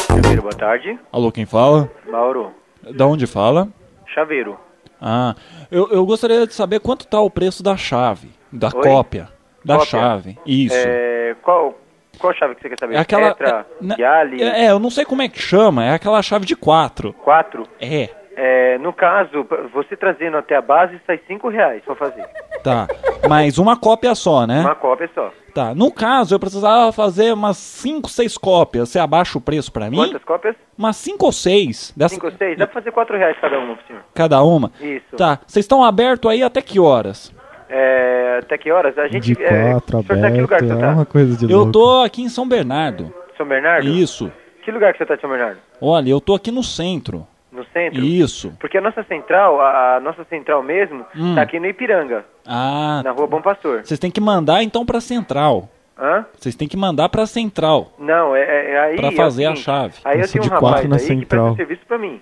Chaveiro, 0.06 0.42
boa 0.42 0.54
tarde. 0.54 0.98
Alô, 1.12 1.32
quem 1.32 1.46
fala? 1.46 1.90
Mauro. 2.08 2.52
Da 2.96 3.06
onde 3.06 3.26
fala? 3.26 3.68
Chaveiro. 4.06 4.58
Ah, 5.00 5.34
eu, 5.70 5.88
eu 5.90 6.06
gostaria 6.06 6.46
de 6.46 6.54
saber 6.54 6.80
quanto 6.80 7.06
tá 7.06 7.20
o 7.20 7.28
preço 7.30 7.62
da 7.62 7.76
chave, 7.76 8.30
da 8.52 8.68
Oi? 8.74 8.82
cópia. 8.82 9.28
Da 9.64 9.74
Cópia? 9.78 9.90
chave, 9.90 10.38
isso. 10.46 10.76
É, 10.76 11.34
qual, 11.42 11.74
qual 12.18 12.32
chave 12.34 12.54
que 12.54 12.62
você 12.62 12.68
quer 12.68 12.78
saber? 12.78 12.94
É 12.94 12.98
aquela. 12.98 13.34
Tetra, 13.34 13.66
é, 13.80 13.84
na- 13.84 13.96
é, 13.98 14.66
é, 14.66 14.70
eu 14.70 14.78
não 14.78 14.90
sei 14.90 15.04
como 15.04 15.22
é 15.22 15.28
que 15.28 15.40
chama, 15.40 15.84
é 15.84 15.90
aquela 15.92 16.22
chave 16.22 16.46
de 16.46 16.54
quatro. 16.54 17.12
4. 17.24 17.64
É, 17.80 18.08
É, 18.38 18.76
no 18.78 18.92
caso, 18.92 19.46
você 19.72 19.96
trazendo 19.96 20.36
até 20.36 20.54
a 20.56 20.60
base, 20.60 21.00
sai 21.06 21.18
5 21.26 21.48
reais 21.48 21.82
pra 21.84 21.94
fazer. 21.94 22.22
tá. 22.62 22.86
Mas 23.26 23.56
uma 23.56 23.78
cópia 23.78 24.14
só, 24.14 24.46
né? 24.46 24.60
Uma 24.60 24.74
cópia 24.74 25.08
só. 25.14 25.32
Tá. 25.54 25.74
No 25.74 25.90
caso, 25.90 26.34
eu 26.34 26.38
precisava 26.38 26.92
fazer 26.92 27.32
umas 27.32 27.56
5, 27.56 28.10
6 28.10 28.36
cópias. 28.36 28.90
Você 28.90 28.98
abaixa 28.98 29.38
o 29.38 29.40
preço 29.40 29.72
pra 29.72 29.88
mim? 29.88 29.96
Quantas 29.96 30.22
cópias? 30.22 30.54
Umas 30.76 30.96
5 30.98 31.24
ou 31.24 31.32
6. 31.32 31.94
5 32.08 32.26
ou 32.26 32.32
6? 32.32 32.58
Dá 32.58 32.66
pra 32.66 32.74
fazer 32.74 32.92
4 32.92 33.16
reais 33.16 33.36
cada 33.40 33.58
uma, 33.58 33.78
senhor. 33.86 34.02
Cada 34.14 34.42
uma? 34.42 34.70
Isso. 34.82 35.16
Tá. 35.16 35.38
Vocês 35.46 35.64
estão 35.64 35.82
abertos 35.82 36.30
aí 36.30 36.42
até 36.42 36.60
que 36.60 36.78
horas? 36.78 37.32
É, 37.70 38.40
até 38.42 38.58
que 38.58 38.70
horas? 38.70 38.98
A 38.98 39.08
gente... 39.08 39.34
De 39.34 39.42
é, 39.42 39.72
quatro, 39.72 39.98
o 39.98 40.02
senhor 40.04 40.20
tá 40.20 40.28
em 40.28 40.34
que 40.34 40.40
lugar 40.42 40.58
que 40.58 40.64
aberto, 40.66 40.78
você 40.78 40.84
é 40.84 40.88
tá? 40.88 40.92
uma 40.94 41.06
coisa 41.06 41.36
de 41.38 41.50
Eu 41.50 41.58
louco. 41.60 41.72
tô 41.72 42.02
aqui 42.02 42.22
em 42.22 42.28
São 42.28 42.46
Bernardo. 42.46 43.12
São 43.38 43.46
Bernardo? 43.46 43.88
Isso. 43.88 44.30
Que 44.62 44.70
lugar 44.70 44.92
que 44.92 44.98
você 44.98 45.06
tá 45.06 45.14
de 45.14 45.22
São 45.22 45.30
Bernardo? 45.30 45.58
Olha, 45.80 46.10
eu 46.10 46.20
tô 46.20 46.34
aqui 46.34 46.50
no 46.50 46.62
centro. 46.62 47.26
No 47.56 47.64
centro? 47.72 48.04
Isso. 48.04 48.52
Porque 48.60 48.76
a 48.76 48.80
nossa 48.82 49.02
central, 49.04 49.60
a, 49.60 49.96
a 49.96 50.00
nossa 50.00 50.24
central 50.24 50.62
mesmo, 50.62 51.06
Hum. 51.16 51.34
tá 51.34 51.42
aqui 51.42 51.58
no 51.58 51.66
Ipiranga, 51.66 52.24
Ah, 52.46 53.00
na 53.02 53.10
rua 53.12 53.26
Bom 53.26 53.40
Pastor. 53.40 53.80
vocês 53.84 53.98
têm 53.98 54.10
que 54.10 54.20
mandar 54.20 54.62
então 54.62 54.84
pra 54.84 55.00
central. 55.00 55.68
Hã? 55.98 56.26
Vocês 56.36 56.54
têm 56.54 56.68
que 56.68 56.76
mandar 56.76 57.08
pra 57.08 57.24
central. 57.26 57.90
Não, 57.98 58.36
é, 58.36 58.42
é- 58.42 58.70
é 58.72 58.78
aí. 58.80 58.96
Pra 58.96 59.08
é 59.08 59.12
fazer 59.12 59.46
a 59.46 59.48
seguinte, 59.48 59.64
chave. 59.64 59.94
Aí 60.04 60.20
eu 60.20 60.30
tenho 60.30 60.44
um 60.44 60.48
rapaz 60.48 60.86
na 60.86 60.96
aí 60.96 61.00
que 61.00 61.06
central. 61.08 61.54
presta 61.54 61.56
serviço 61.56 61.86
pra 61.88 61.96
mim, 61.98 62.20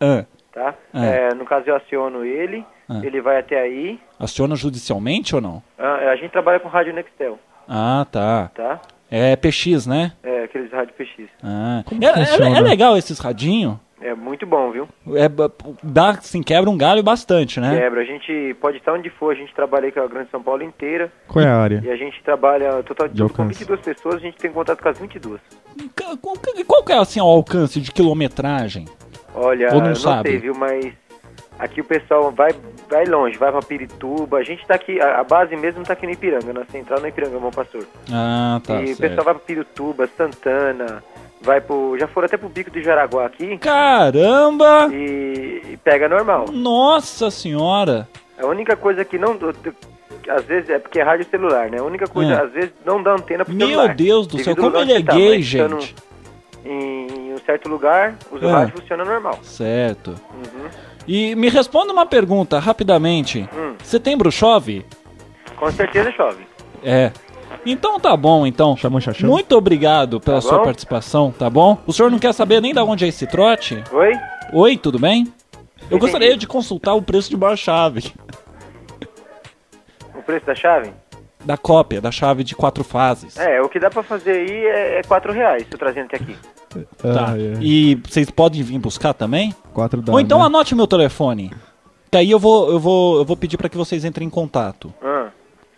Ah, 0.00 0.24
tá? 0.52 0.74
Ah. 0.94 1.04
É, 1.04 1.34
no 1.34 1.44
caso 1.44 1.68
eu 1.68 1.74
aciono 1.74 2.24
ele, 2.24 2.64
Ah. 2.88 3.00
ele 3.02 3.20
vai 3.20 3.38
até 3.40 3.60
aí. 3.60 3.98
aciona 4.20 4.54
judicialmente 4.54 5.34
ou 5.34 5.40
não? 5.40 5.60
Ah, 5.76 6.10
a 6.12 6.16
gente 6.16 6.30
trabalha 6.30 6.60
com 6.60 6.68
rádio 6.68 6.92
Nextel, 6.94 7.36
Ah, 7.68 8.06
tá. 8.12 8.50
tá? 8.54 8.80
É 9.10 9.34
PX, 9.36 9.86
né? 9.86 10.12
É, 10.22 10.44
aqueles 10.44 10.70
rádio 10.72 10.94
PX. 10.94 11.28
Ah. 11.42 11.82
Como 11.84 12.02
É, 12.02 12.06
é- 12.06 12.14
funciona? 12.24 12.56
é 12.56 12.60
legal 12.60 12.96
esses 12.96 13.18
radinhos. 13.18 13.76
É 14.04 14.14
muito 14.14 14.44
bom, 14.44 14.70
viu? 14.72 14.88
É, 15.14 15.28
dá, 15.82 16.10
assim, 16.10 16.42
quebra 16.42 16.68
um 16.68 16.76
galho 16.76 17.02
bastante, 17.02 17.60
né? 17.60 17.78
Quebra. 17.78 18.00
A 18.00 18.04
gente 18.04 18.54
pode 18.60 18.78
estar 18.78 18.92
onde 18.92 19.08
for, 19.10 19.32
a 19.32 19.36
gente 19.36 19.54
trabalha 19.54 19.86
aí 19.86 19.92
com 19.92 20.00
a 20.00 20.06
Grande 20.08 20.30
São 20.30 20.42
Paulo 20.42 20.62
inteira. 20.62 21.12
Qual 21.28 21.44
é 21.44 21.48
a 21.48 21.56
área? 21.56 21.80
E 21.84 21.90
a 21.90 21.96
gente 21.96 22.20
trabalha 22.22 22.82
total 22.82 23.08
De 23.08 23.14
tudo 23.16 23.32
com 23.32 23.42
alcance. 23.42 23.60
22 23.64 23.80
pessoas, 23.80 24.14
a 24.16 24.18
gente 24.18 24.36
tem 24.38 24.50
contato 24.50 24.82
com 24.82 24.88
as 24.88 24.98
22. 24.98 25.40
Ca- 25.94 26.16
Qual, 26.20 26.36
qual 26.66 26.84
que 26.84 26.92
é 26.92 26.98
assim, 26.98 27.20
o 27.20 27.24
alcance 27.24 27.80
de 27.80 27.92
quilometragem? 27.92 28.86
Olha, 29.34 29.66
eu 29.66 29.80
não 29.80 29.94
sabe? 29.94 30.30
sei, 30.30 30.38
viu, 30.38 30.54
mas 30.54 30.92
aqui 31.58 31.80
o 31.80 31.84
pessoal 31.84 32.30
vai, 32.32 32.50
vai 32.90 33.04
longe, 33.06 33.38
vai 33.38 33.50
pra 33.52 33.62
Pirituba. 33.62 34.38
A 34.38 34.42
gente 34.42 34.66
tá 34.66 34.74
aqui, 34.74 35.00
a, 35.00 35.20
a 35.20 35.24
base 35.24 35.56
mesmo 35.56 35.84
tá 35.84 35.92
aqui 35.92 36.06
no 36.06 36.12
Ipiranga, 36.12 36.52
na 36.52 36.64
central 36.66 37.00
no 37.00 37.06
Ipiranga, 37.08 37.38
Bom 37.38 37.50
Pastor. 37.50 37.86
Ah, 38.12 38.60
tá. 38.66 38.80
e 38.80 38.84
o 38.84 38.86
certo. 38.88 39.00
pessoal 39.00 39.24
vai 39.24 39.34
pra 39.34 39.44
Pirituba, 39.44 40.06
Santana, 40.16 41.02
vai 41.42 41.60
pro. 41.60 41.96
Já 41.98 42.06
foram 42.08 42.26
até 42.26 42.36
pro 42.36 42.48
Bico 42.48 42.70
do 42.70 42.82
Jaraguá 42.82 43.26
aqui. 43.26 43.58
Caramba! 43.58 44.88
E, 44.92 45.62
e 45.72 45.76
Pega 45.82 46.08
normal. 46.08 46.46
Nossa 46.52 47.30
senhora. 47.30 48.08
A 48.40 48.46
única 48.46 48.76
coisa 48.76 49.04
que 49.04 49.18
não. 49.18 49.38
Às 50.28 50.44
vezes 50.44 50.70
é 50.70 50.78
porque 50.78 51.00
é 51.00 51.02
rádio 51.02 51.26
celular, 51.28 51.68
né? 51.70 51.78
A 51.78 51.82
única 51.84 52.06
coisa, 52.06 52.32
É. 52.34 52.42
às 52.42 52.52
vezes, 52.52 52.70
não 52.86 53.02
dá 53.02 53.12
antena 53.12 53.44
pro 53.44 53.52
Meu 53.54 53.68
celular. 53.68 53.94
Deus 53.94 54.26
do 54.26 54.38
céu, 54.38 54.54
como 54.54 54.76
ele 54.78 54.92
é 54.92 55.02
tá, 55.02 55.14
gay, 55.14 55.42
gente. 55.42 55.94
Em 56.64 57.32
um 57.34 57.38
certo 57.44 57.68
lugar, 57.68 58.14
o 58.30 58.36
Ah. 58.46 58.52
rádio 58.60 58.78
funciona 58.80 59.04
normal. 59.04 59.38
Certo. 59.42 60.10
Uhum. 60.32 60.68
E 61.08 61.34
me 61.34 61.48
responda 61.48 61.92
uma 61.92 62.06
pergunta, 62.06 62.60
rapidamente. 62.60 63.48
Hum. 63.52 63.74
Setembro 63.82 64.30
chove? 64.30 64.86
Com 65.56 65.70
certeza 65.72 66.12
chove. 66.12 66.44
É. 66.84 67.10
Então 67.64 67.98
tá 68.00 68.16
bom, 68.16 68.46
então. 68.46 68.76
Chamou? 68.76 69.00
Muito 69.22 69.56
obrigado 69.56 70.20
pela 70.20 70.38
Tá 70.38 70.42
sua 70.42 70.58
bom. 70.58 70.64
participação, 70.64 71.30
tá 71.30 71.48
bom? 71.48 71.78
O 71.86 71.92
senhor 71.92 72.10
não 72.10 72.18
quer 72.18 72.32
saber 72.32 72.60
nem 72.60 72.74
da 72.74 72.84
onde 72.84 73.04
é 73.04 73.08
esse 73.08 73.26
trote? 73.26 73.82
Oi? 73.92 74.12
Oi, 74.52 74.76
tudo 74.76 74.98
bem? 74.98 75.32
Eu 75.90 75.98
gostaria 75.98 76.36
de 76.36 76.46
consultar 76.46 76.94
o 76.94 77.02
preço 77.02 77.30
de 77.30 77.36
uma 77.36 77.56
chave. 77.56 78.12
O 80.14 80.22
preço 80.22 80.46
da 80.46 80.54
chave? 80.54 80.92
Da 81.44 81.56
cópia, 81.56 82.00
da 82.00 82.10
chave 82.10 82.44
de 82.44 82.54
quatro 82.54 82.84
fases. 82.84 83.36
É, 83.36 83.60
o 83.60 83.68
que 83.68 83.78
dá 83.80 83.90
pra 83.90 84.02
fazer 84.02 84.30
aí 84.30 84.64
é, 84.64 84.98
é 84.98 85.02
4 85.02 85.32
reais, 85.32 85.66
tô 85.68 85.76
trazendo 85.76 86.06
até 86.06 86.16
aqui. 86.16 86.36
Tá. 86.98 87.32
Ah, 87.32 87.38
é. 87.38 87.58
E 87.60 87.96
vocês 87.96 88.30
podem 88.30 88.62
vir 88.62 88.78
buscar 88.78 89.12
também? 89.12 89.54
Quatro 89.74 90.00
dá, 90.00 90.12
Ou 90.12 90.20
então 90.20 90.38
né? 90.38 90.46
anote 90.46 90.74
meu 90.74 90.86
telefone. 90.86 91.52
Que 92.10 92.18
aí 92.18 92.30
eu 92.30 92.38
vou, 92.38 92.70
eu 92.70 92.78
vou, 92.78 93.18
eu 93.18 93.24
vou 93.24 93.36
pedir 93.36 93.56
pra 93.56 93.68
que 93.68 93.76
vocês 93.76 94.04
entrem 94.04 94.26
em 94.28 94.30
contato. 94.30 94.92
Ah, 95.02 95.11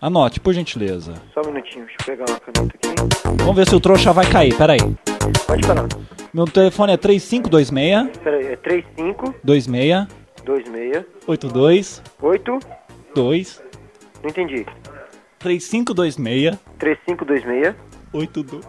Anote, 0.04 0.38
por 0.38 0.52
gentileza. 0.52 1.14
só 1.32 1.40
um 1.40 1.46
minutinho, 1.50 1.86
deixa 1.86 1.96
eu 2.02 2.04
pegar 2.04 2.26
uma 2.30 2.38
caneta 2.38 2.76
aqui. 2.76 3.38
Vamos 3.38 3.56
ver 3.56 3.66
se 3.66 3.74
o 3.74 3.80
trouxa 3.80 4.12
vai 4.12 4.30
cair. 4.30 4.54
Pera 4.54 4.74
aí. 4.74 4.78
Pode 5.46 5.66
falar. 5.66 5.88
Meu 6.34 6.44
telefone 6.44 6.92
é 6.92 6.96
3526 6.98 8.18
Pera 8.18 8.36
aí, 8.36 8.46
é 8.52 8.56
35, 8.56 9.34
26 9.42 10.06
26, 10.46 11.04
82 11.26 12.02
8, 12.20 12.58
2 13.14 13.62
não 14.22 14.28
entendi. 14.28 14.66
3526 15.38 16.58
3526, 16.78 17.74
82 18.12 18.64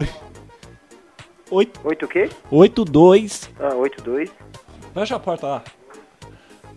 8 1.52 1.80
8 1.84 2.06
o 2.06 2.08
quê? 2.08 2.30
82 2.50 3.50
Ah, 3.60 3.76
82, 3.76 4.30
Fecha 4.94 5.16
a 5.18 5.20
porta 5.20 5.48
lá. 5.48 5.64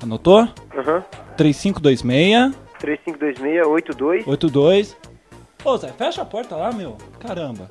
Anotou? 0.02 0.48
aham. 0.76 1.04
3526 1.36 2.02
3526, 2.02 2.67
82, 2.82 4.26
82 4.26 4.96
Ô 5.64 5.76
Zé, 5.76 5.88
fecha 5.88 6.22
a 6.22 6.24
porta 6.24 6.54
lá, 6.54 6.70
meu. 6.72 6.96
Caramba. 7.18 7.68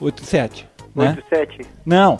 87, 0.00 0.68
né? 0.94 1.08
87. 1.30 1.66
Não. 1.84 2.18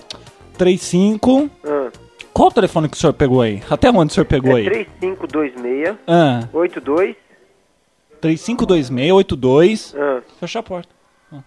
35 0.58 1.48
Ah, 1.64 1.90
Qual 2.32 2.48
o 2.48 2.52
telefone 2.52 2.88
que 2.88 2.96
o 2.96 3.00
senhor 3.00 3.12
pegou 3.12 3.40
aí? 3.42 3.62
Até 3.70 3.90
onde 3.90 4.10
o 4.10 4.14
senhor 4.14 4.26
pegou 4.26 4.52
é 4.52 4.60
aí? 4.60 4.64
3526, 4.64 5.96
Ah, 6.08 6.48
82, 6.52 7.16
352682 8.20 9.94
ah, 9.96 10.22
Fecha 10.40 10.58
a 10.58 10.62
porta. 10.62 10.92
Ah. 11.32 11.42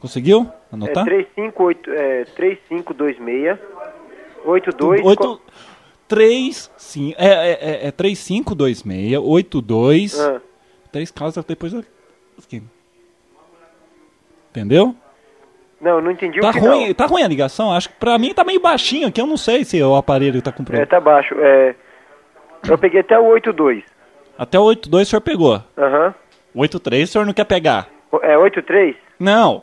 Conseguiu? 0.00 0.50
é 0.70 0.74
Anotar? 0.74 1.04
358, 1.04 1.90
é 1.90 2.24
3526, 2.24 3.58
82, 4.44 5.04
8 5.04 5.40
3 6.10 6.70
sim, 6.76 7.14
é, 7.16 7.26
é, 7.28 7.50
é, 7.84 7.86
é 7.86 7.90
3526 7.92 9.16
82 9.22 10.20
ah, 10.20 10.40
Três 10.92 11.10
casas 11.12 11.44
depois 11.44 11.72
da 11.72 11.82
esquina. 12.36 12.66
Entendeu? 14.50 14.94
Não, 15.80 16.00
não 16.00 16.10
entendi 16.10 16.40
Tá 16.40 16.50
o 16.50 16.52
final. 16.52 16.74
ruim, 16.76 16.92
tá 16.94 17.06
ruim 17.06 17.22
a 17.22 17.28
ligação? 17.28 17.72
Acho 17.72 17.88
que 17.90 17.94
pra 17.94 18.18
mim 18.18 18.34
tá 18.34 18.42
meio 18.44 18.60
baixinho 18.60 19.06
aqui, 19.06 19.20
eu 19.20 19.26
não 19.26 19.36
sei 19.36 19.64
se 19.64 19.80
o 19.82 19.94
aparelho 19.94 20.42
tá 20.42 20.50
com 20.50 20.62
É, 20.62 20.64
problema. 20.64 20.86
tá 20.88 21.00
baixo. 21.00 21.32
É, 21.38 21.74
eu 22.68 22.76
peguei 22.76 23.00
até 23.00 23.16
o 23.18 23.24
82. 23.26 23.84
Até 24.36 24.58
o 24.58 24.64
82 24.64 25.06
o 25.06 25.10
senhor 25.10 25.20
pegou. 25.20 25.62
Aham. 25.78 26.12
83 26.54 27.08
o 27.08 27.12
senhor 27.12 27.24
não 27.24 27.32
quer 27.32 27.44
pegar. 27.44 27.88
É 28.22 28.36
83? 28.36 28.96
Não. 29.18 29.62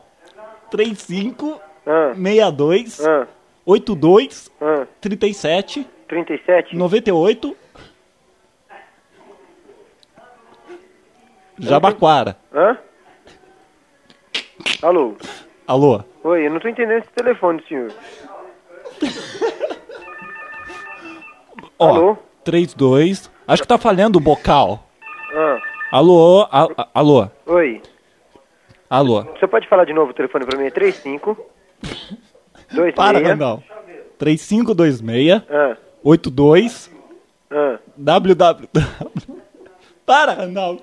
35 0.70 1.60
Ah, 1.86 2.14
62 2.14 3.04
ah, 3.06 3.26
82 3.66 4.50
ah. 4.62 4.86
37 5.00 5.86
37? 6.08 6.74
98 6.76 7.56
Jabaquara. 11.58 12.36
Hã? 12.54 12.78
Alô? 14.82 15.16
Alô? 15.66 16.04
Oi, 16.24 16.46
eu 16.46 16.50
não 16.50 16.60
tô 16.60 16.68
entendendo 16.68 16.98
esse 17.00 17.10
telefone, 17.10 17.62
senhor. 17.68 17.92
Ó, 21.78 21.88
Alô? 21.88 22.18
32. 22.44 23.30
Acho 23.46 23.62
que 23.62 23.68
tá 23.68 23.78
falhando 23.78 24.18
o 24.18 24.20
bocal. 24.20 24.84
Ah, 25.34 25.58
Alô? 25.92 26.42
A- 26.50 26.68
a- 26.76 26.88
alô? 26.94 27.28
oi. 27.46 27.82
Alô? 28.88 29.22
Você 29.24 29.46
pode 29.46 29.68
falar 29.68 29.84
de 29.84 29.92
novo 29.92 30.10
o 30.12 30.14
telefone 30.14 30.44
pra 30.46 30.58
mim? 30.58 30.66
É 30.66 30.70
35 30.70 31.36
26 32.70 32.94
Para, 32.96 33.18
Randall. 33.18 33.62
3526 34.18 35.42
Ah, 35.50 35.76
82 36.02 36.90
ah. 37.50 37.78
www. 37.96 38.68
Para, 40.06 40.32
Randall. 40.32 40.80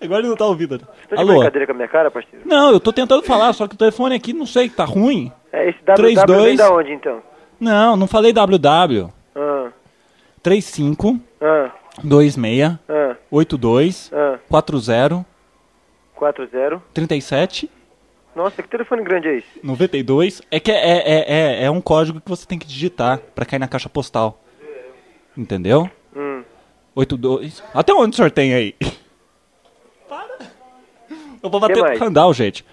Agora 0.00 0.20
ele 0.20 0.28
não 0.28 0.36
tá 0.36 0.46
ouvindo. 0.46 0.78
Tá 0.78 1.16
de 1.16 1.24
brincadeira 1.24 1.66
com 1.66 1.72
a 1.72 1.74
minha 1.74 1.88
cara, 1.88 2.10
parceiro? 2.10 2.46
Não, 2.46 2.72
eu 2.72 2.80
tô 2.80 2.92
tentando 2.92 3.22
falar, 3.22 3.52
só 3.52 3.68
que 3.68 3.74
o 3.74 3.78
telefone 3.78 4.14
aqui 4.14 4.32
não 4.32 4.46
sei, 4.46 4.70
tá 4.70 4.84
ruim. 4.84 5.30
É 5.52 5.68
esse 5.68 5.78
WW 5.80 5.96
32. 5.96 6.44
vem 6.44 6.56
da 6.56 6.72
onde, 6.72 6.92
então? 6.92 7.22
Não, 7.60 7.96
não 7.96 8.06
falei 8.06 8.32
www. 8.32 9.12
Ah, 9.36 9.70
35 10.42 11.18
ah, 11.40 11.70
26 12.02 12.78
ah, 12.88 13.16
82 13.30 14.10
ah. 14.12 14.38
40 14.48 15.26
40. 16.14 16.82
37 16.92 17.70
Nossa, 18.34 18.62
que 18.62 18.68
telefone 18.68 19.02
grande 19.02 19.28
é 19.28 19.38
esse? 19.38 19.48
92. 19.62 20.42
É 20.50 20.60
que 20.60 20.70
é, 20.70 20.74
é, 20.74 21.24
é, 21.26 21.64
é 21.64 21.70
um 21.70 21.80
código 21.80 22.20
que 22.20 22.28
você 22.28 22.46
tem 22.46 22.58
que 22.58 22.66
digitar 22.66 23.18
pra 23.34 23.44
cair 23.44 23.58
na 23.58 23.68
caixa 23.68 23.88
postal. 23.88 24.43
Entendeu? 25.36 25.90
Hum. 26.14 26.42
82. 26.94 27.62
Até 27.72 27.92
onde 27.92 28.14
o 28.14 28.16
senhor 28.16 28.30
tem 28.30 28.54
aí? 28.54 28.74
Para. 30.08 30.38
Eu 31.42 31.50
vou 31.50 31.60
bater 31.60 31.76
no 31.76 31.98
Randall, 31.98 32.32
gente. 32.32 32.64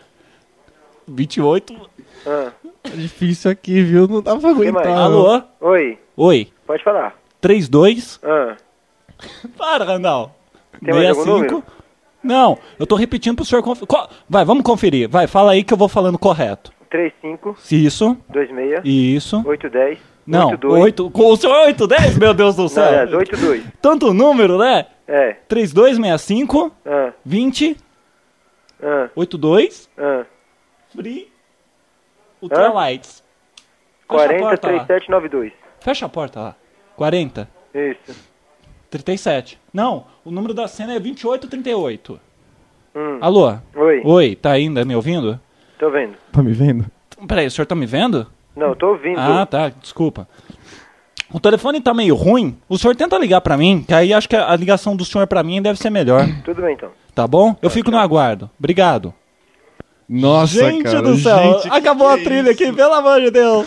28. 1.07 1.89
Ah. 2.25 2.51
É 2.83 2.89
difícil 2.89 3.51
aqui, 3.51 3.81
viu? 3.83 4.07
Não 4.07 4.21
dá 4.21 4.35
pra 4.35 4.49
aguentar. 4.49 4.87
Alô? 4.87 5.41
Oi, 5.59 5.97
Oi. 6.15 6.51
pode 6.65 6.83
falar. 6.83 7.15
32. 7.39 8.19
Ah, 8.23 8.55
Para, 9.57 9.83
Randall. 9.83 10.35
Tem 10.83 10.93
mais 10.93 11.09
algum 11.09 11.25
número? 11.25 11.63
Não, 12.23 12.57
eu 12.77 12.85
tô 12.85 12.95
repetindo 12.95 13.35
pro 13.35 13.45
senhor 13.45 13.63
conferir. 13.63 13.87
Vai, 14.29 14.45
vamos 14.45 14.63
conferir. 14.63 15.09
Vai, 15.09 15.27
fala 15.27 15.51
aí 15.51 15.63
que 15.63 15.73
eu 15.73 15.77
vou 15.77 15.87
falando 15.87 16.19
correto. 16.19 16.71
35 16.89 17.55
Isso, 17.71 18.17
26 18.29 18.81
isso. 18.83 19.37
810 19.45 19.99
Não, 20.25 20.49
82 20.51 20.83
8. 20.83 21.11
Com 21.11 21.31
o 21.31 21.35
senhor 21.37 21.65
810, 21.65 22.17
meu 22.17 22.33
Deus 22.33 22.55
do 22.55 22.63
Não, 22.63 22.69
céu. 22.69 22.83
aliás, 22.87 23.13
82 23.13 23.63
Tanto 23.81 24.13
número, 24.13 24.57
né? 24.57 24.85
É. 25.07 25.33
3265 25.47 26.71
Ah, 26.85 27.11
20 27.25 27.77
ah, 28.81 29.09
82 29.15 29.89
ah. 29.97 30.25
Free 30.95 31.31
Ultralights. 32.41 33.23
Fecha 34.09 34.23
a 34.23 34.27
40 34.27 34.39
porta 34.39 34.67
lá. 34.71 34.85
3792 34.85 35.53
Fecha 35.79 36.05
a 36.05 36.09
porta 36.09 36.39
lá. 36.39 36.55
40 36.95 37.49
Isso. 37.73 38.31
37. 38.89 39.57
Não, 39.73 40.05
o 40.25 40.31
número 40.31 40.53
da 40.53 40.67
cena 40.67 40.93
é 40.95 40.99
2838. 40.99 42.19
Hum. 42.93 43.17
Alô? 43.21 43.57
Oi, 43.75 44.01
Oi, 44.03 44.35
tá 44.35 44.51
ainda 44.51 44.83
me 44.83 44.93
ouvindo? 44.95 45.39
tô 45.79 45.89
vendo. 45.89 46.15
Tá 46.31 46.43
me 46.43 46.51
vendo? 46.51 46.85
Peraí, 47.27 47.47
o 47.47 47.51
senhor 47.51 47.65
tá 47.65 47.73
me 47.73 47.85
vendo? 47.85 48.27
Não, 48.55 48.75
tô 48.75 48.89
ouvindo. 48.89 49.19
Ah, 49.19 49.45
tá, 49.45 49.69
desculpa. 49.69 50.27
O 51.33 51.39
telefone 51.39 51.79
tá 51.79 51.93
meio 51.93 52.15
ruim. 52.15 52.57
O 52.67 52.77
senhor 52.77 52.95
tenta 52.95 53.17
ligar 53.17 53.39
pra 53.41 53.57
mim, 53.57 53.83
que 53.87 53.93
aí 53.93 54.13
acho 54.13 54.27
que 54.27 54.35
a 54.35 54.55
ligação 54.55 54.95
do 54.95 55.05
senhor 55.05 55.25
pra 55.27 55.43
mim 55.43 55.61
deve 55.61 55.79
ser 55.79 55.89
melhor. 55.89 56.27
Tudo 56.43 56.61
bem 56.61 56.73
então. 56.73 56.89
Tá 57.15 57.25
bom? 57.25 57.55
Eu 57.61 57.69
fico 57.69 57.89
no 57.89 57.97
aguardo. 57.97 58.49
Obrigado. 58.59 59.13
Nossa, 60.07 60.69
gente 60.71 60.83
cara. 60.83 61.01
do 61.01 61.17
céu, 61.17 61.61
gente, 61.61 61.69
acabou 61.69 62.07
que 62.09 62.13
a 62.13 62.17
é 62.17 62.23
trilha 62.23 62.51
isso? 62.51 62.63
aqui, 62.63 62.73
pelo 62.73 62.93
amor 62.93 63.21
de 63.21 63.31
Deus. 63.31 63.65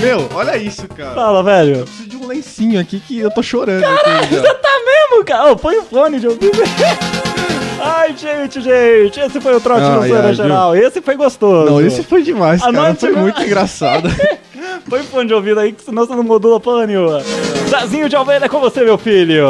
Meu, 0.00 0.28
olha 0.34 0.56
isso, 0.56 0.86
cara. 0.88 1.14
Fala, 1.14 1.42
velho. 1.42 1.78
Eu 1.78 1.84
preciso 1.84 2.08
de 2.08 2.16
um 2.16 2.26
lencinho 2.28 2.80
aqui 2.80 3.00
que 3.00 3.18
eu 3.18 3.30
tô 3.30 3.42
chorando 3.42 3.84
aqui 3.84 4.36
já. 4.36 4.54
Tá 4.54 4.70
mesmo, 4.86 5.24
cara? 5.24 5.50
Ô, 5.50 5.56
põe 5.56 5.78
o 5.78 5.82
fone 5.82 6.20
de 6.20 6.28
ouvido. 6.28 6.58
Ai, 7.80 8.14
gente, 8.16 8.60
gente. 8.60 9.18
Esse 9.18 9.40
foi 9.40 9.56
o 9.56 9.60
trote 9.60 9.82
Ai, 9.82 9.96
no 9.96 10.08
Zona 10.08 10.28
ai, 10.28 10.34
Geral. 10.34 10.76
Esse 10.76 11.00
foi 11.00 11.16
gostoso. 11.16 11.70
Não, 11.70 11.80
esse 11.80 12.02
foi 12.02 12.22
demais, 12.22 12.60
cara. 12.60 12.76
Anoite 12.76 13.00
Foi 13.00 13.12
muito 13.12 13.42
engraçado. 13.42 14.08
Põe 14.88 15.02
fone 15.02 15.28
de 15.28 15.34
ouvido 15.34 15.60
aí, 15.60 15.72
que 15.72 15.82
senão 15.82 16.06
você 16.06 16.14
não 16.14 16.22
modula 16.22 16.58
porra 16.58 16.86
nenhuma. 16.86 17.22
Zazinho 17.68 18.08
de 18.08 18.16
Almeida 18.16 18.46
é 18.46 18.48
com 18.48 18.60
você, 18.60 18.82
meu 18.82 18.98
filho. 18.98 19.46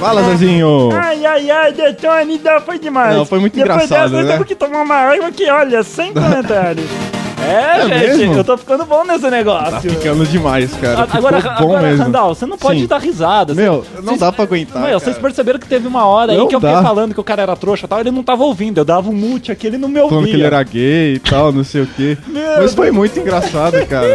Fala, 0.00 0.22
Zezinho. 0.24 0.90
Ai, 0.92 1.24
ai, 1.24 1.50
ai, 1.50 1.72
Detone, 1.72 2.40
foi 2.64 2.78
demais. 2.78 3.16
Não, 3.16 3.24
foi 3.24 3.38
muito 3.38 3.54
Depois 3.54 3.84
engraçado, 3.84 4.10
dessa, 4.10 4.22
né? 4.22 4.32
temos 4.32 4.46
que 4.46 4.54
tomar 4.54 4.82
uma 4.82 4.96
água 4.96 5.30
que, 5.30 5.48
olha, 5.48 5.82
sem 5.82 6.12
comentários. 6.12 6.86
É, 7.42 7.80
É 7.80 7.88
gente, 8.10 8.18
mesmo? 8.18 8.34
eu 8.34 8.44
tô 8.44 8.56
ficando 8.58 8.84
bom 8.84 9.02
nesse 9.04 9.28
negócio. 9.30 9.70
Tá 9.72 9.80
ficando 9.80 10.24
demais, 10.26 10.72
cara. 10.74 11.00
A- 11.10 11.16
Agora, 11.16 11.40
Ficou 11.40 11.56
bom 11.56 11.64
agora 11.76 11.82
mesmo. 11.88 12.04
Randall, 12.04 12.34
você 12.34 12.46
não 12.46 12.58
pode 12.58 12.80
Sim. 12.80 12.86
dar 12.86 12.98
risada. 12.98 13.54
Meu, 13.54 13.84
não 13.96 14.02
Vocês- 14.04 14.20
dá 14.20 14.30
pra 14.32 14.44
aguentar. 14.44 14.82
Meu, 14.82 15.00
vocês 15.00 15.16
perceberam 15.18 15.58
que 15.58 15.66
teve 15.66 15.86
uma 15.88 16.04
hora 16.06 16.32
aí 16.32 16.38
Não 16.38 16.46
que 16.48 16.54
eu 16.54 16.60
fiquei 16.60 16.74
dá. 16.76 16.82
falando 16.82 17.14
que 17.14 17.20
o 17.20 17.24
cara 17.24 17.42
era 17.42 17.56
trouxa 17.56 17.86
e 17.86 17.88
tal, 17.88 18.00
ele 18.00 18.10
não 18.10 18.22
tava 18.22 18.44
ouvindo. 18.44 18.78
Eu 18.78 18.84
dava 18.84 19.08
um 19.08 19.12
mute 19.14 19.50
aqui, 19.50 19.66
ele 19.66 19.78
não 19.78 19.88
me 19.88 19.98
ouvia. 20.00 20.10
Falando 20.18 20.26
que 20.28 20.34
ele 20.36 20.42
era 20.44 20.62
gay 20.62 21.14
e 21.14 21.18
tal, 21.18 21.50
não 21.52 21.64
sei 21.64 21.82
o 21.82 21.86
quê. 21.86 22.16
Meu 22.26 22.58
Mas 22.58 22.74
foi 22.74 22.90
muito 22.90 23.18
engraçado, 23.18 23.84
cara. 23.86 24.06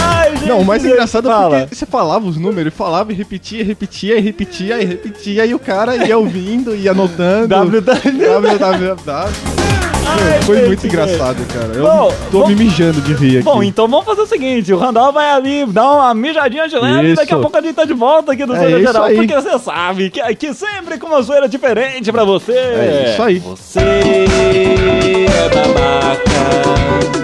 Ai, 0.00 0.36
gente, 0.36 0.48
Não, 0.48 0.60
o 0.60 0.64
mais 0.64 0.84
engraçado 0.84 1.28
é 1.28 1.32
fala. 1.32 1.58
porque 1.60 1.74
você 1.74 1.86
falava 1.86 2.26
os 2.26 2.36
números, 2.36 2.72
falava 2.74 3.12
e 3.12 3.14
repetia, 3.14 3.64
repetia, 3.64 4.16
e 4.16 4.20
repetia, 4.20 4.80
e 4.80 4.84
repetia, 4.84 5.46
e 5.46 5.54
o 5.54 5.58
cara 5.58 5.96
ia 6.06 6.16
ouvindo, 6.16 6.74
ia 6.74 6.92
anotando. 6.92 7.48
www. 7.48 7.82
www. 7.82 9.81
Ai, 10.04 10.42
Foi 10.42 10.56
gente, 10.56 10.66
muito 10.66 10.86
engraçado, 10.86 11.36
cara. 11.52 11.72
Eu 11.74 11.82
Bom, 11.84 12.12
tô 12.30 12.46
me 12.48 12.54
mijando 12.54 13.00
de 13.00 13.14
rir 13.14 13.36
aqui. 13.36 13.44
Bom, 13.44 13.62
então 13.62 13.86
vamos 13.88 14.04
fazer 14.04 14.22
o 14.22 14.26
seguinte: 14.26 14.72
o 14.72 14.78
Randall 14.78 15.12
vai 15.12 15.30
ali 15.30 15.64
dar 15.66 15.90
uma 15.92 16.14
mijadinha 16.14 16.68
de 16.68 16.76
leve 16.76 17.12
e 17.12 17.14
daqui 17.14 17.32
a 17.32 17.38
pouco 17.38 17.56
a 17.56 17.60
gente 17.60 17.74
tá 17.74 17.84
de 17.84 17.94
volta 17.94 18.32
aqui 18.32 18.44
no 18.44 18.54
É 18.54 18.58
Zoeira 18.58 18.80
Geral. 18.80 19.04
aí. 19.04 19.16
Porque 19.16 19.34
você 19.34 19.58
sabe 19.58 20.10
que 20.10 20.20
aqui 20.20 20.52
sempre 20.52 20.98
com 20.98 21.06
uma 21.06 21.22
zoeira 21.22 21.48
diferente 21.48 22.10
pra 22.10 22.24
você. 22.24 22.52
É 22.52 23.10
isso 23.12 23.22
aí. 23.22 23.38
Você 23.38 23.80
é 23.80 25.48
babaca, 25.54 26.42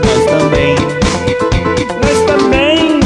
nós 0.04 0.25
também. 0.40 0.75
Nós 2.02 2.26
também. 2.26 2.99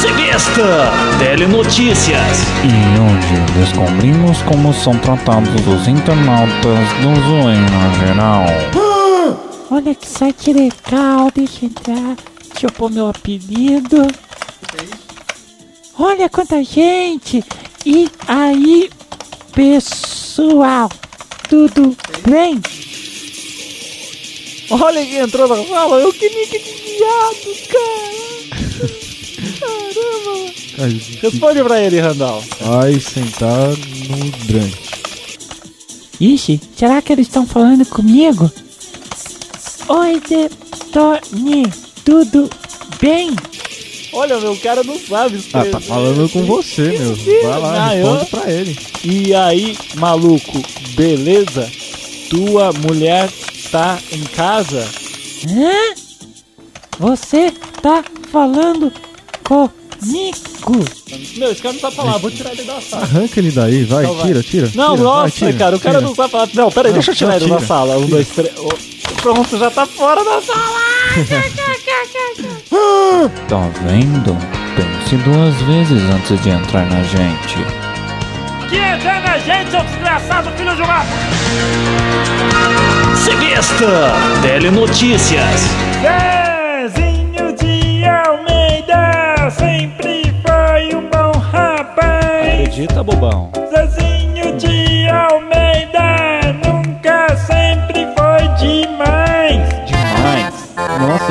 Sevista, 0.00 0.90
Telenotícias. 1.34 2.38
E 2.62 2.70
hoje 3.00 3.58
descobrimos 3.58 4.40
como 4.42 4.72
são 4.72 4.96
tratados 4.96 5.66
os 5.66 5.88
internautas 5.88 6.88
do 7.02 7.12
Zoeira 7.26 8.06
Geral. 8.06 8.44
Olha 9.68 9.96
que 9.96 10.06
site 10.06 10.52
legal, 10.52 11.32
deixa 11.34 11.64
eu 11.64 11.70
entrar. 11.70 12.16
Deixa 12.52 12.66
eu 12.66 12.70
pôr 12.70 12.88
meu 12.88 13.08
apelido. 13.08 14.06
Olha 15.98 16.28
quanta 16.28 16.62
gente! 16.62 17.42
E 17.84 18.08
aí, 18.28 18.88
pessoal? 19.52 20.88
Tudo 21.48 21.96
bem? 22.30 22.62
Olha 24.70 25.04
quem 25.04 25.18
entrou 25.18 25.48
na 25.48 25.64
sala, 25.64 25.96
eu 25.96 26.12
que 26.12 26.28
nick 26.28 26.58
de 26.60 26.74
viado, 26.96 27.56
cara. 27.72 29.04
Ai, 30.78 31.00
Responde 31.22 31.62
pra 31.62 31.80
ele, 31.80 32.00
Randall. 32.00 32.42
Vai 32.60 32.98
sentar 33.00 33.68
no 33.68 34.26
hidrante. 34.26 34.94
Ixi, 36.20 36.60
será 36.76 37.00
que 37.02 37.12
eles 37.12 37.26
estão 37.26 37.46
falando 37.46 37.84
comigo? 37.86 38.50
Oi, 39.88 40.20
Detone, 40.20 41.66
tudo 42.04 42.48
bem? 43.00 43.30
Olha, 44.12 44.38
meu, 44.38 44.56
cara 44.56 44.82
não 44.84 44.98
sabe 44.98 45.34
Ah, 45.36 45.38
escrever. 45.38 45.70
tá 45.72 45.80
falando 45.80 46.28
com 46.30 46.44
você, 46.44 46.96
meu. 46.98 47.16
Vai 47.16 47.60
lá, 47.60 47.74
Ah, 47.74 47.88
responde 47.90 48.20
eu- 48.22 48.26
pra 48.26 48.50
ele. 48.52 48.78
E 49.04 49.34
aí, 49.34 49.76
maluco, 49.96 50.62
beleza? 50.94 51.70
Tua 52.30 52.72
mulher 52.72 53.28
tá 53.70 53.98
em 54.12 54.22
casa? 54.22 54.88
Hã? 55.48 55.94
Você 56.98 57.50
tá 57.82 58.04
falando 58.30 58.92
comigo? 59.42 59.72
Meu, 61.36 61.50
esse 61.50 61.62
cara 61.62 61.72
não 61.74 61.80
sabe 61.80 61.96
falar, 61.96 62.18
vou 62.18 62.30
tirar 62.30 62.52
ele 62.52 62.62
da 62.64 62.80
sala. 62.80 63.02
Arranca 63.04 63.40
ele 63.40 63.50
daí, 63.50 63.84
vai, 63.84 64.04
Então 64.04 64.14
vai. 64.16 64.26
tira, 64.26 64.42
tira. 64.42 64.70
Não, 64.74 64.92
tira, 64.94 65.02
nossa, 65.04 65.20
vai, 65.22 65.30
tira, 65.30 65.52
cara, 65.54 65.76
o 65.76 65.80
cara 65.80 65.98
tira. 65.98 66.06
não 66.08 66.14
sabe 66.14 66.30
falar. 66.30 66.48
Não, 66.54 66.70
peraí, 66.70 66.90
Não, 66.92 66.94
deixa 66.98 67.10
eu 67.10 67.14
tirar 67.16 67.36
ele 67.36 67.48
da 67.50 67.60
sala. 67.60 67.96
Um, 67.98 68.06
dois, 68.06 68.28
três. 68.28 68.56
Ô, 68.58 68.68
Pronto, 69.22 69.56
já 69.58 69.70
tá 69.70 69.86
fora 69.86 70.22
da 70.24 70.40
sala. 70.42 70.78
Tá 73.48 73.70
vendo? 73.84 74.36
Pense 74.76 75.16
duas 75.22 75.54
vezes 75.62 76.02
antes 76.10 76.42
de 76.42 76.50
entrar 76.50 76.84
na 76.86 77.02
gente. 77.02 77.56
Que 78.68 78.76
entra 78.76 79.20
na 79.20 79.38
gente, 79.38 79.70
seu 79.70 79.84
desgraçado 79.84 80.50
filho 80.56 80.74
de 80.74 80.82
uma... 80.82 81.04
Sevista, 83.24 84.12
Telenotícias. 84.42 85.60
Zezinho 86.02 87.23
Acredita, 92.84 93.02
bobão. 93.02 93.50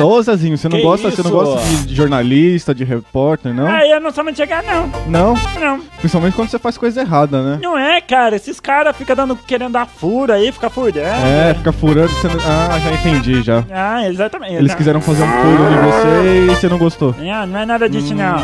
Ô 0.02 0.22
Zezinho, 0.22 0.56
você 0.58 0.68
não 0.68 0.76
Que 0.78 0.82
gosta, 0.82 1.10
você 1.10 1.22
não 1.22 1.30
isso? 1.30 1.38
gosta 1.52 1.66
de, 1.68 1.86
de 1.86 1.94
jornalista, 1.94 2.74
de 2.74 2.84
repórter, 2.84 3.52
não? 3.54 3.66
Aí 3.66 3.90
eu 3.90 4.00
não 4.00 4.10
sou 4.12 4.24
muito 4.24 4.36
chegar, 4.36 4.62
não. 4.62 4.90
Não? 5.06 5.34
Não. 5.60 5.80
Principalmente 5.98 6.34
quando 6.34 6.48
você 6.50 6.58
faz 6.58 6.76
coisa 6.76 7.00
errada, 7.00 7.42
né? 7.42 7.58
Não 7.62 7.78
é, 7.78 8.00
cara. 8.00 8.36
Esses 8.36 8.58
caras 8.60 8.96
ficam 8.96 9.14
dando, 9.16 9.36
querendo 9.36 9.72
dar 9.72 9.86
furo 9.86 10.32
aí, 10.32 10.50
fica 10.52 10.68
furando. 10.70 10.98
É, 11.00 11.54
fica 11.54 11.72
furando, 11.72 12.08
você 12.08 12.28
não... 12.28 12.34
Ah, 12.46 12.78
já 12.78 12.92
entendi 12.92 13.42
já. 13.42 13.64
Ah, 13.72 14.06
exatamente. 14.08 14.54
Eles 14.54 14.70
Não. 14.70 14.76
quiseram 14.76 15.00
fazer 15.00 15.22
um 15.22 15.28
furo 15.28 15.62
em 15.72 15.90
você 15.90 16.38
e 16.38 16.46
você 16.46 16.68
não 16.68 16.78
gostou. 16.78 17.14
Não, 17.18 17.46
não 17.46 17.60
é 17.60 17.66
nada 17.66 17.88
disso, 17.88 18.14
não. 18.14 18.36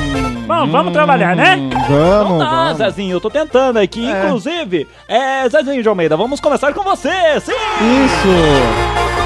Bom, 0.46 0.66
vamos 0.70 0.92
trabalhar, 0.92 1.36
né? 1.36 1.56
Hum, 1.56 1.66
Então 1.70 1.80
Vamos, 1.90 2.38
tá, 2.44 2.50
vamos. 2.50 2.78
Zezinho, 2.78 3.12
eu 3.16 3.20
tô 3.20 3.30
tentando 3.30 3.78
aqui. 3.78 4.06
É. 4.10 4.24
Inclusive, 4.26 4.86
é, 5.08 5.48
Zezinho 5.48 5.82
de 5.82 5.88
Almeida, 5.88 6.16
vamos 6.16 6.40
começar 6.40 6.72
com 6.72 6.82
você, 6.82 7.10
sim! 7.40 7.52
Isso! 7.52 9.19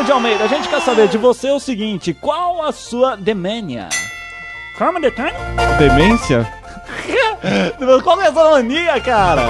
Zezinho 0.00 0.04
de 0.04 0.12
Almeida, 0.12 0.44
a 0.44 0.46
gente 0.46 0.68
quer 0.68 0.80
saber 0.80 1.08
de 1.08 1.18
você 1.18 1.50
o 1.50 1.60
seguinte: 1.60 2.14
qual 2.14 2.62
a 2.62 2.72
sua 2.72 3.16
demênia? 3.16 3.88
Como, 4.78 5.00
Detone? 5.00 5.32
Demência? 5.78 6.50
Qual 8.04 8.20
é 8.20 8.26
essa 8.26 8.50
mania, 8.50 9.00
cara? 9.00 9.42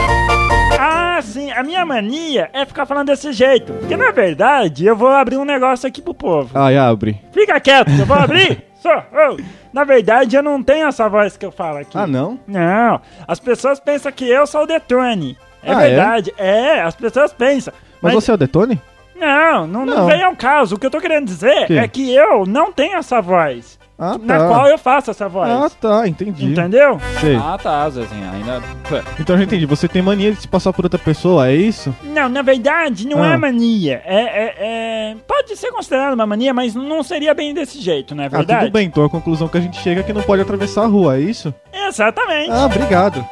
Ah, 0.78 1.20
sim. 1.22 1.50
A 1.50 1.62
minha 1.62 1.84
mania 1.84 2.48
é 2.52 2.64
ficar 2.64 2.86
falando 2.86 3.08
desse 3.08 3.32
jeito. 3.32 3.72
Porque, 3.72 3.96
na 3.96 4.10
verdade, 4.12 4.86
eu 4.86 4.94
vou 4.96 5.08
abrir 5.08 5.36
um 5.36 5.44
negócio 5.44 5.88
aqui 5.88 6.00
pro 6.00 6.14
povo. 6.14 6.50
Ai, 6.54 6.76
abre. 6.76 7.20
Fica 7.32 7.58
quieto, 7.60 7.90
eu 7.90 8.06
vou 8.06 8.16
abrir. 8.16 8.64
Só, 8.80 8.96
ô. 8.98 9.36
Na 9.72 9.84
verdade, 9.84 10.36
eu 10.36 10.42
não 10.42 10.62
tenho 10.62 10.86
essa 10.88 11.08
voz 11.08 11.36
que 11.36 11.44
eu 11.46 11.52
falo 11.52 11.78
aqui. 11.78 11.96
Ah, 11.98 12.06
não? 12.06 12.38
Não, 12.46 13.00
as 13.26 13.38
pessoas 13.38 13.78
pensam 13.80 14.10
que 14.12 14.28
eu 14.28 14.46
sou 14.46 14.62
o 14.62 14.66
Detone. 14.66 15.36
É 15.62 15.72
Ah, 15.72 15.82
é? 15.82 15.88
verdade, 15.88 16.34
é? 16.38 16.80
as 16.82 16.94
pessoas 16.96 17.32
pensam. 17.32 17.72
Mas, 18.00 18.14
você 18.14 18.30
é 18.30 18.34
o 18.34 18.38
Detone? 18.38 18.80
Não, 19.20 19.66
não, 19.66 19.84
não 19.86 19.96
Não. 19.98 20.06
vem 20.06 20.22
ao 20.22 20.34
caso. 20.34 20.74
O 20.74 20.78
que 20.78 20.86
eu 20.86 20.90
tô 20.90 21.00
querendo 21.00 21.26
dizer 21.26 21.66
Que? 21.66 21.76
é 21.78 21.86
que 21.86 22.12
eu 22.14 22.46
não 22.46 22.72
tenho 22.72 22.96
essa 22.96 23.20
voz. 23.20 23.78
Ah, 24.02 24.16
Na 24.18 24.38
tá. 24.38 24.48
qual 24.48 24.66
eu 24.66 24.78
faço 24.78 25.10
essa 25.10 25.28
voz. 25.28 25.50
Ah, 25.50 25.68
tá, 25.78 26.08
entendi. 26.08 26.46
Entendeu? 26.46 26.98
Sei. 27.20 27.36
Ah, 27.36 27.58
tá, 27.62 27.86
Zezinho, 27.90 28.30
ainda. 28.32 28.62
Então 29.20 29.34
eu 29.34 29.40
já 29.40 29.44
entendi. 29.44 29.66
Você 29.66 29.86
tem 29.86 30.00
mania 30.00 30.32
de 30.32 30.40
se 30.40 30.48
passar 30.48 30.72
por 30.72 30.86
outra 30.86 30.98
pessoa, 30.98 31.48
é 31.50 31.54
isso? 31.54 31.94
Não, 32.02 32.26
na 32.26 32.40
verdade, 32.40 33.06
não 33.06 33.22
Ah. 33.22 33.34
é 33.34 33.36
mania. 33.36 34.00
É, 34.06 34.16
é- 34.22 34.54
é- 34.58 35.16
Pode 35.28 35.54
ser 35.54 35.70
considerado 35.70 36.14
uma 36.14 36.26
mania, 36.26 36.54
mas 36.54 36.74
não 36.74 37.02
seria 37.02 37.34
bem 37.34 37.52
desse 37.52 37.78
jeito, 37.78 38.14
não 38.14 38.24
é 38.24 38.26
Ah, 38.26 38.30
verdade? 38.30 38.60
tudo 38.64 38.72
bem. 38.72 38.86
Então 38.86 39.04
a 39.04 39.10
conclusão 39.10 39.48
que 39.48 39.58
a 39.58 39.60
gente 39.60 39.76
chega 39.82 40.00
é 40.00 40.02
que 40.02 40.14
não 40.14 40.22
pode 40.22 40.40
atravessar 40.40 40.84
a 40.84 40.86
rua, 40.86 41.16
é 41.18 41.20
isso? 41.20 41.52
Exatamente. 41.70 42.50
Ah, 42.52 42.64
obrigado. 42.64 43.22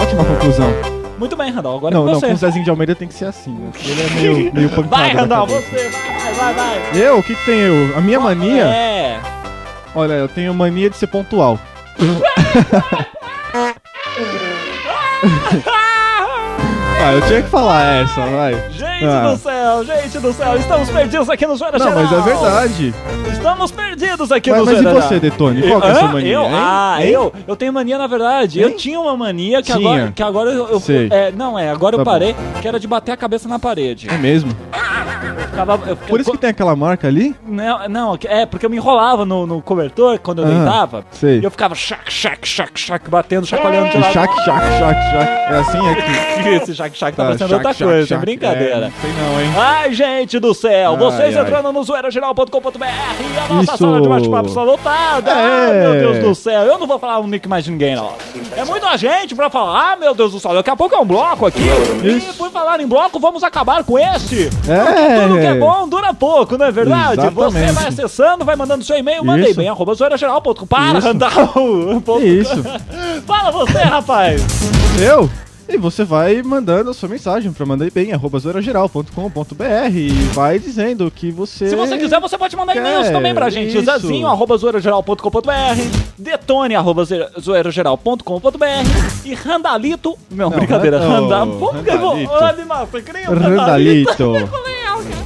Ótima 0.00 0.24
conclusão. 0.32 0.97
Muito 1.18 1.36
bem, 1.36 1.50
Randall, 1.50 1.76
agora 1.78 1.94
Não, 1.94 2.02
é 2.02 2.06
com 2.06 2.12
não, 2.12 2.20
você. 2.20 2.28
com 2.28 2.34
o 2.34 2.36
Zezinho 2.36 2.64
de 2.64 2.70
Almeida 2.70 2.94
tem 2.94 3.08
que 3.08 3.14
ser 3.14 3.24
assim, 3.24 3.50
né? 3.50 3.70
Ele 3.84 4.02
é 4.02 4.10
meio, 4.10 4.54
meio 4.54 4.68
pancada. 4.70 4.88
Vai, 4.88 5.12
Randall, 5.12 5.46
você, 5.46 5.88
vai, 5.88 6.34
vai, 6.34 6.54
vai. 6.54 6.78
Eu? 6.94 7.18
O 7.18 7.22
que, 7.22 7.34
que 7.34 7.44
tem 7.44 7.58
eu? 7.58 7.96
A 7.96 8.00
minha 8.00 8.20
mania? 8.20 8.64
É. 8.64 9.20
Olha, 9.94 10.12
eu 10.14 10.28
tenho 10.28 10.54
mania 10.54 10.88
de 10.88 10.96
ser 10.96 11.08
pontual. 11.08 11.58
ah, 17.00 17.12
eu 17.14 17.20
tinha 17.22 17.42
que 17.42 17.48
falar 17.48 18.02
essa, 18.02 18.20
vai. 18.26 18.54
Gente 18.70 19.04
Ah. 19.04 19.30
do 19.30 19.36
céu, 19.38 19.84
gente 19.84 20.18
do 20.18 20.32
céu, 20.32 20.56
estamos 20.56 20.90
perdidos 20.90 21.30
aqui 21.30 21.46
no 21.46 21.56
Zoeira 21.56 21.78
Não, 21.78 21.86
Geral. 21.86 22.02
mas 22.02 22.12
é 22.12 22.20
verdade. 22.22 22.94
Estamos 23.32 23.70
perdidos 23.70 24.32
aqui 24.32 24.50
Mas, 24.50 24.58
no 24.60 24.66
mas 24.66 24.74
e 24.74 24.82
Zoeira 24.82 25.00
você, 25.00 25.08
Geral. 25.14 25.20
Detone? 25.20 25.62
Qual 25.62 25.82
é 25.82 25.90
a 25.90 25.94
sua 25.94 26.08
mania? 26.08 26.32
Eu? 26.32 26.42
hein? 26.42 26.50
Ah, 26.54 26.96
Hein? 27.00 27.08
eu? 27.10 27.32
Eu 27.46 27.56
tenho 27.56 27.72
mania, 27.72 27.98
na 27.98 28.06
verdade. 28.06 28.60
Eu 28.60 28.76
tinha 28.76 28.98
uma 29.00 29.16
mania 29.16 29.62
que 29.62 29.72
Tinha. 29.72 29.78
agora, 29.88 30.12
que 30.14 30.22
agora 30.22 30.50
eu, 30.50 30.66
eu- 30.68 30.82
é, 31.10 31.30
não 31.32 31.58
é, 31.58 31.70
agora 31.70 31.94
eu 31.94 31.98
Tá 31.98 32.04
bom. 32.04 32.10
parei, 32.10 32.34
que 32.60 32.66
era 32.68 32.80
de 32.80 32.86
bater 32.88 33.12
a 33.12 33.16
cabeça 33.16 33.48
na 33.48 33.58
parede. 33.58 34.08
É 34.10 34.18
mesmo? 34.18 34.50
Ficava. 35.62 35.88
Eu, 35.90 35.96
Por 35.96 36.20
isso 36.20 36.30
que 36.32 36.38
tem 36.38 36.50
aquela 36.50 36.74
marca 36.76 37.06
ali? 37.08 37.34
Não, 37.46 37.88
não, 37.88 38.18
é 38.24 38.46
porque 38.46 38.64
eu 38.66 38.70
me 38.70 38.76
enrolava 38.76 39.24
no, 39.24 39.46
no 39.46 39.60
cobertor 39.62 40.18
quando 40.18 40.42
eu 40.42 40.46
Ah, 40.46 40.50
deitava. 40.50 41.04
sei. 41.12 41.40
E 41.40 41.44
eu 41.44 41.50
ficava 41.50 41.74
chac, 41.74 42.10
chac, 42.10 42.46
chac, 42.48 42.78
chac, 42.78 43.08
batendo, 43.10 43.46
chacoalhando 43.46 43.90
de 43.90 43.98
lado. 43.98 44.12
Chac, 44.12 44.34
chac, 44.44 44.78
chac, 44.78 45.10
chac. 45.10 45.28
É 45.52 45.58
assim 45.58 45.88
aqui. 45.88 46.48
Esse 46.48 46.74
chac, 46.74 46.96
chac 46.96 47.14
tá 47.16 47.22
Tá, 47.22 47.28
parecendo 47.30 47.54
outra 47.54 47.74
coisa, 47.74 48.06
chac. 48.06 48.20
brincadeira. 48.20 48.86
É, 48.86 48.92
sei 49.00 49.10
não, 49.12 49.40
hein? 49.40 49.50
Ai, 49.58 49.92
gente 49.92 50.38
do 50.38 50.54
céu, 50.54 50.92
Ai, 50.92 50.96
vocês 50.98 51.36
ai. 51.36 51.42
entrando 51.42 51.72
no 51.72 51.82
zoeirageral.com.br 51.82 52.84
e 52.84 53.38
a 53.38 53.54
nossa 53.54 53.72
Isso. 53.74 53.78
sala 53.84 54.00
de 54.00 54.08
bate-papo 54.08 54.48
está 54.48 54.62
lotada. 54.62 55.32
Ai, 55.34 55.70
É. 55.70 55.80
meu 55.80 56.12
Deus 56.12 56.18
do 56.24 56.34
céu, 56.34 56.62
eu 56.62 56.78
não 56.78 56.86
vou 56.86 56.98
falar 56.98 57.18
o 57.18 57.26
nick 57.26 57.48
mais 57.48 57.64
de 57.64 57.70
ninguém, 57.70 57.96
não. 57.96 58.12
É 58.56 58.64
muita 58.64 58.96
gente 58.96 59.34
pra 59.34 59.50
falar, 59.50 59.92
ah, 59.92 59.96
meu 59.96 60.14
Deus 60.14 60.32
do 60.32 60.40
céu, 60.40 60.54
daqui 60.54 60.70
a 60.70 60.76
pouco 60.76 60.94
é 60.94 60.98
um 60.98 61.04
bloco 61.04 61.46
aqui. 61.46 61.60
E 62.04 62.20
por 62.34 62.50
falar 62.50 62.80
em 62.80 62.86
bloco, 62.86 63.18
vamos 63.18 63.42
acabar 63.42 63.82
com 63.84 63.98
esse. 63.98 64.48
É. 64.68 65.22
Tudo 65.26 65.38
que 65.40 65.46
é 65.50 65.54
bom 65.58 65.88
dura 65.88 66.14
pouco, 66.14 66.56
não 66.56 66.66
é 66.66 66.72
verdade? 66.72 67.16
Você 67.16 67.26
Exatamente. 67.28 67.72
vai 67.72 67.86
acessando, 67.88 68.44
vai 68.44 68.56
mandando 68.56 68.84
seu 68.84 68.96
e-mail, 68.96 69.22
Isso. 69.38 69.56
bem, 69.56 69.68
arroba 69.68 69.94
zoeirageral.com. 69.94 70.66
Para. 70.66 70.98
Randall. 70.98 72.20
Isso? 72.22 72.62
Fala 73.26 73.50
você, 73.50 73.78
rapaz. 73.78 74.42
Eu? 75.00 75.28
E 75.70 75.76
você 75.76 76.02
vai 76.02 76.42
mandando 76.42 76.88
a 76.88 76.94
sua 76.94 77.10
mensagem 77.10 77.52
pra 77.52 77.66
mandar 77.66 77.90
bem, 77.90 78.10
arroba 78.14 78.38
zorageral.com.br 78.38 79.90
e 79.92 80.08
vai 80.32 80.58
dizendo 80.58 81.10
que 81.10 81.30
você... 81.30 81.68
Se 81.68 81.76
você 81.76 81.98
quiser, 81.98 82.18
você 82.20 82.38
pode 82.38 82.56
mandar 82.56 82.74
e-mails 82.74 83.10
também 83.10 83.34
pra 83.34 83.50
gente. 83.50 83.76
isso. 83.76 83.84
Zezinho, 83.84 84.26
arroba 84.26 84.56
zoeirageral.com.br, 84.56 85.50
detone, 86.16 86.74
arroba 86.74 87.04
zoeira- 87.04 87.30
zoeirageral.com.br 87.38 89.26
e 89.26 89.34
Randalito... 89.34 90.16
Não, 90.30 90.48
Não, 90.48 90.56
brincadeira. 90.56 91.00
Randal... 91.00 91.46
Randalito. 91.60 92.30
Você 92.90 93.02
cria 93.02 93.30
um 93.30 93.34
Randalito? 93.34 94.10
Randalito. 94.10 94.68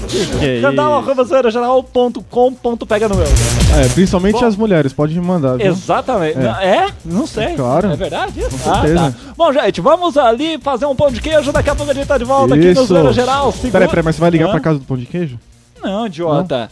que 0.09 0.45
é 0.45 0.61
Randal, 0.61 1.01
isso? 1.01 1.11
arroba 1.11 1.25
zoeirageral.com. 1.25 2.53
Pega 2.87 3.09
no 3.09 3.15
meu. 3.17 3.27
É, 3.27 3.89
principalmente 3.95 4.41
Bom. 4.41 4.47
as 4.47 4.57
mulheres, 4.57 4.93
pode 4.93 5.15
me 5.19 5.25
mandar, 5.27 5.57
viu? 5.57 5.67
Exatamente. 5.69 6.39
É. 6.39 6.43
Não- 6.43 6.61
É? 6.61 6.89
Não 7.05 7.27
sei. 7.27 7.55
Claro. 7.55 7.91
É 7.93 7.97
verdade 7.97 8.41
isso? 8.41 8.51
Com 8.59 8.75
certeza. 8.75 9.17
Bom, 9.37 9.53
gente, 9.53 9.81
vamos 9.81 10.17
ali 10.17 10.59
fazer 10.59 10.87
um 10.87 10.95
pão 10.97 11.11
de 11.11 11.21
queijo. 11.21 11.53
Daqui 11.53 11.71
a 11.71 11.75
pouco 11.75 11.91
a 11.91 11.95
gente 11.95 12.07
tá 12.07 12.19
de 12.19 12.25
volta 12.25 12.55
aqui 12.55 12.65
no 12.67 12.73
Isso. 12.73 12.85
Zoeira 12.87 13.13
Geral. 13.13 13.51
Segura... 13.53 13.73
Peraí, 13.73 13.89
peraí, 13.89 14.05
mas 14.05 14.17
você 14.17 14.21
vai 14.21 14.31
ligar 14.31 14.49
Hã? 14.49 14.51
pra 14.51 14.61
casa 14.61 14.79
do 14.79 14.85
pão 14.85 14.97
de 14.97 15.07
queijo? 15.07 15.39
Não, 15.83 16.07
idiota. 16.07 16.71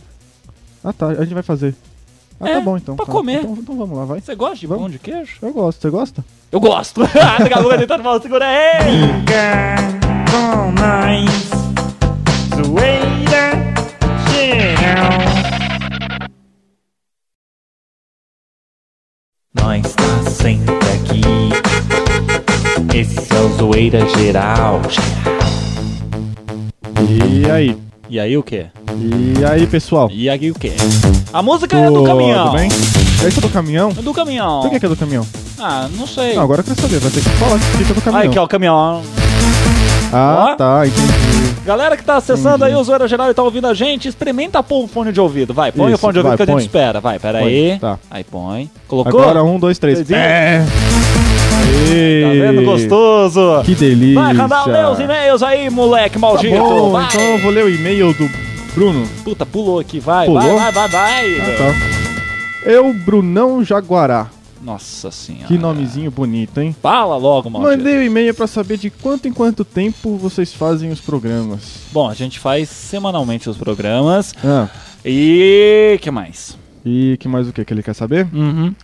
Ah, 0.85 0.93
tá, 0.93 1.07
a 1.09 1.15
gente 1.25 1.35
vai 1.35 1.43
fazer. 1.43 1.75
Ah, 2.41 2.49
É, 2.49 2.55
tá 2.55 2.61
bom 2.61 2.77
então. 2.77 2.97
pra 2.97 3.05
tá. 3.05 3.13
comer. 3.13 3.41
Então, 3.41 3.57
então 3.61 3.77
vamos 3.77 3.99
lá, 3.99 4.05
vai. 4.07 4.21
Você 4.21 4.35
gosta 4.35 4.57
de 4.57 4.67
Vamos. 4.67 4.83
pão 4.85 4.91
de 4.91 4.99
queijo? 4.99 5.33
Eu 5.43 5.53
gosto, 5.53 5.81
você 5.83 5.91
gosta? 5.91 6.25
Eu 6.51 6.59
gosto. 6.61 7.01
Daqui 7.39 7.53
a 7.53 7.59
pouco 7.59 7.73
a 7.73 7.77
gente 7.77 7.87
tá 7.89 7.97
de 7.99 8.03
volta. 8.03 8.23
Segura 8.23 8.47
aí. 8.47 9.01
com 10.31 10.73
nós. 10.73 11.51
Zoeira 12.67 13.01
geral. 13.01 13.10
Nós 19.55 19.95
tá 19.95 20.31
sempre 20.31 20.75
aqui. 20.75 21.21
Esse 22.97 23.33
é 23.33 23.41
o 23.41 23.49
Zoeira 23.57 24.09
Geral. 24.17 24.81
E 27.09 27.51
aí? 27.51 27.79
E 28.09 28.19
aí 28.19 28.37
o 28.37 28.43
quê? 28.43 28.67
E 28.99 29.45
aí, 29.45 29.67
pessoal? 29.67 30.09
E 30.11 30.29
aí 30.29 30.51
o 30.51 30.55
quê? 30.55 30.73
A 31.33 31.43
música 31.43 31.77
é 31.77 31.91
do 31.91 32.03
caminhão. 32.03 32.47
Tudo 32.47 32.59
bem? 32.59 32.69
Esse 32.69 33.39
é 33.39 33.41
do 33.41 33.49
caminhão? 33.49 33.91
É 33.97 34.03
do 34.03 34.13
caminhão. 34.13 34.63
Por 34.63 34.71
que, 34.71 34.81
que 34.81 34.87
é 34.87 34.89
do 34.89 34.97
caminhão? 34.97 35.27
Ah, 35.59 35.89
não 35.97 36.07
sei. 36.07 36.35
Não, 36.35 36.43
agora 36.43 36.61
eu 36.61 36.65
quero 36.65 36.81
saber, 36.81 36.99
vai 36.99 37.11
ter 37.11 37.21
que 37.21 37.31
falar 37.31 37.59
que 37.59 37.65
fica 37.79 37.95
do 37.95 38.03
caminhão. 38.03 38.23
Aí 38.23 38.29
que 38.29 38.39
é 38.39 38.43
o 38.43 38.49
caminhão. 38.49 39.03
Ah, 40.13 40.49
Ó. 40.53 40.57
tá, 40.57 40.87
entendi. 40.87 41.61
Galera 41.65 41.97
que 41.97 42.03
tá 42.05 42.17
acessando 42.17 42.57
Entendi. 42.65 42.73
aí 42.73 42.75
o 42.81 42.83
Zoeira 42.85 43.07
Geral 43.07 43.31
e 43.31 43.35
tá 43.35 43.43
ouvindo 43.43 43.67
a 43.67 43.75
gente, 43.75 44.09
experimenta 44.09 44.63
pôr 44.63 44.85
o 44.85 44.89
fone 44.89 45.13
de 45.13 45.21
ouvido. 45.21 45.53
Vai, 45.55 45.71
põe 45.71 45.87
o 45.93 45.95
Isso, 45.95 45.99
fone 45.99 46.15
de 46.15 46.19
ouvido 46.21 46.37
vai, 46.37 46.37
que 46.37 46.43
a 46.43 46.55
gente 46.55 46.61
espera. 46.67 47.01
Vai, 47.01 47.19
pera 47.19 47.39
aí. 47.39 47.71
Põe, 47.71 47.79
tá. 47.79 47.99
Aí 48.11 48.25
põe. 48.25 48.71
Colocou? 48.89 49.21
Agora 49.21 49.45
um, 49.45 49.59
dois, 49.59 49.79
três. 49.79 50.01
Três. 50.01 50.11
É. 50.21 50.65
Tá 52.23 52.31
vendo? 52.33 52.65
Gostoso. 52.65 53.63
Que 53.65 53.75
delícia. 53.75 54.21
Vai, 54.21 54.35
Randall, 54.35 54.69
lê 54.69 54.85
os 54.85 54.99
e-mails 54.99 55.43
aí, 55.43 55.71
moleque 55.71 56.15
Tá 56.15 56.21
maldito. 56.21 56.57
bom, 56.57 56.91
vai. 56.91 57.05
então 57.07 57.21
eu 57.21 57.39
vou 57.39 57.51
ler 57.51 57.65
o 57.65 57.69
e-mail 57.69 58.13
do 58.15 58.29
Bruno. 58.75 59.07
Puta, 59.23 59.45
pulou 59.47 59.79
aqui, 59.79 60.01
vai, 60.01 60.27
Pulou? 60.27 60.41
vai, 60.43 60.73
vai, 60.73 60.73
vai, 60.73 60.89
vai. 60.89 61.41
Ah, 61.41 61.57
tá. 61.59 62.71
Eu, 62.71 62.93
Brunão 62.93 63.63
Jaguará. 63.65 64.27
Nossa 64.63 65.11
senhora. 65.11 65.47
Que 65.47 65.57
nomezinho 65.57 66.11
bonito, 66.11 66.59
hein? 66.61 66.77
Fala 66.83 67.17
logo, 67.17 67.49
maldito. 67.49 67.79
Mandei 67.79 67.97
o 67.99 68.03
e-mail 68.03 68.35
pra 68.35 68.47
saber 68.47 68.77
de 68.77 68.91
quanto 68.91 69.27
em 69.27 69.33
quanto 69.33 69.65
tempo 69.65 70.17
vocês 70.19 70.53
fazem 70.53 70.91
os 70.91 71.01
programas. 71.01 71.61
Bom, 71.93 72.09
a 72.09 72.15
gente 72.15 72.39
faz 72.39 72.69
semanalmente 72.69 73.49
os 73.49 73.57
programas. 73.57 74.35
Ah, 74.45 74.69
E 75.05 75.99
que 76.03 76.11
mais? 76.11 76.59
e 76.85 77.17
que 77.19 77.27
mais 77.29 77.49
o 77.49 77.53
que 77.53 77.65
que 77.65 77.73
ele 77.73 77.83
quer 77.83 77.95
saber? 77.95 78.27
Uhum. 78.33 78.75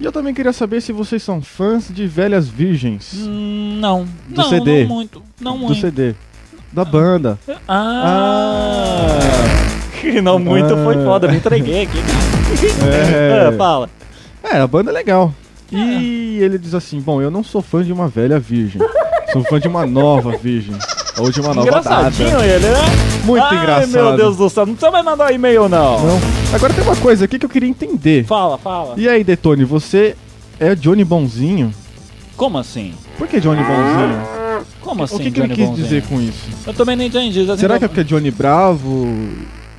E 0.00 0.04
eu 0.04 0.12
também 0.12 0.34
queria 0.34 0.52
saber 0.52 0.80
se 0.82 0.92
vocês 0.92 1.22
são 1.22 1.40
fãs 1.40 1.88
de 1.88 2.06
Velhas 2.06 2.48
Virgens. 2.48 3.14
Hum, 3.16 3.78
não. 3.80 4.04
Do 4.28 4.36
não, 4.42 4.48
CD. 4.50 4.82
Não 4.84 4.94
muito. 4.94 5.22
Não 5.40 5.52
do 5.52 5.58
muito. 5.66 5.80
CD. 5.80 6.14
Da 6.72 6.84
banda. 6.84 7.38
Ah. 7.68 9.18
Não 10.22 10.38
muito 10.38 10.72
Ah. 10.74 10.84
foi 10.84 10.94
foda, 11.04 11.26
me 11.26 11.36
entreguei 11.38 11.82
aqui. 11.82 11.98
É. 11.98 13.48
Ah, 13.48 13.52
fala. 13.56 13.88
É, 14.50 14.58
a 14.58 14.66
banda 14.66 14.90
é 14.90 14.94
legal. 14.94 15.32
E 15.72 16.38
ele 16.40 16.58
diz 16.58 16.74
assim: 16.74 17.00
Bom, 17.00 17.20
eu 17.20 17.30
não 17.30 17.42
sou 17.42 17.60
fã 17.60 17.82
de 17.82 17.92
uma 17.92 18.08
velha 18.08 18.38
virgem. 18.38 18.80
sou 19.32 19.42
fã 19.44 19.58
de 19.58 19.66
uma 19.68 19.84
nova 19.86 20.36
virgem. 20.36 20.74
Ou 21.18 21.30
de 21.30 21.40
uma 21.40 21.54
nova 21.54 21.66
Engraçadinho 21.66 22.30
data. 22.30 22.44
ele, 22.46 22.66
né? 22.68 22.74
Muito 23.24 23.42
Ai, 23.42 23.56
engraçado. 23.56 23.90
meu 23.90 24.16
Deus 24.16 24.36
do 24.36 24.50
céu, 24.50 24.66
não 24.66 24.74
precisa 24.74 24.92
mais 24.92 25.04
mandar 25.04 25.32
e-mail, 25.32 25.66
não. 25.68 25.98
Não. 26.06 26.20
Agora 26.54 26.74
tem 26.74 26.84
uma 26.84 26.94
coisa 26.96 27.24
aqui 27.24 27.38
que 27.38 27.46
eu 27.46 27.50
queria 27.50 27.68
entender. 27.68 28.24
Fala, 28.26 28.58
fala. 28.58 28.94
E 28.98 29.08
aí, 29.08 29.24
Detone, 29.24 29.64
você 29.64 30.14
é 30.60 30.74
Johnny 30.74 31.04
Bonzinho? 31.04 31.72
Como 32.36 32.58
assim? 32.58 32.92
Por 33.16 33.26
que 33.26 33.40
Johnny 33.40 33.62
Bonzinho? 33.62 34.66
Como 34.82 35.02
assim, 35.02 35.16
o 35.16 35.18
que, 35.18 35.30
que 35.30 35.40
ele 35.40 35.48
Johnny 35.48 35.54
quis 35.56 35.68
Bonzinho? 35.68 35.84
dizer 35.88 36.02
com 36.04 36.20
isso? 36.20 36.44
Eu 36.66 36.74
também 36.74 36.94
não 36.94 37.04
entendi. 37.04 37.50
assim, 37.50 37.60
Será 37.60 37.78
que 37.78 37.86
é 37.86 37.88
porque 37.88 38.02
é 38.02 38.04
Johnny 38.04 38.30
Bravo? 38.30 39.08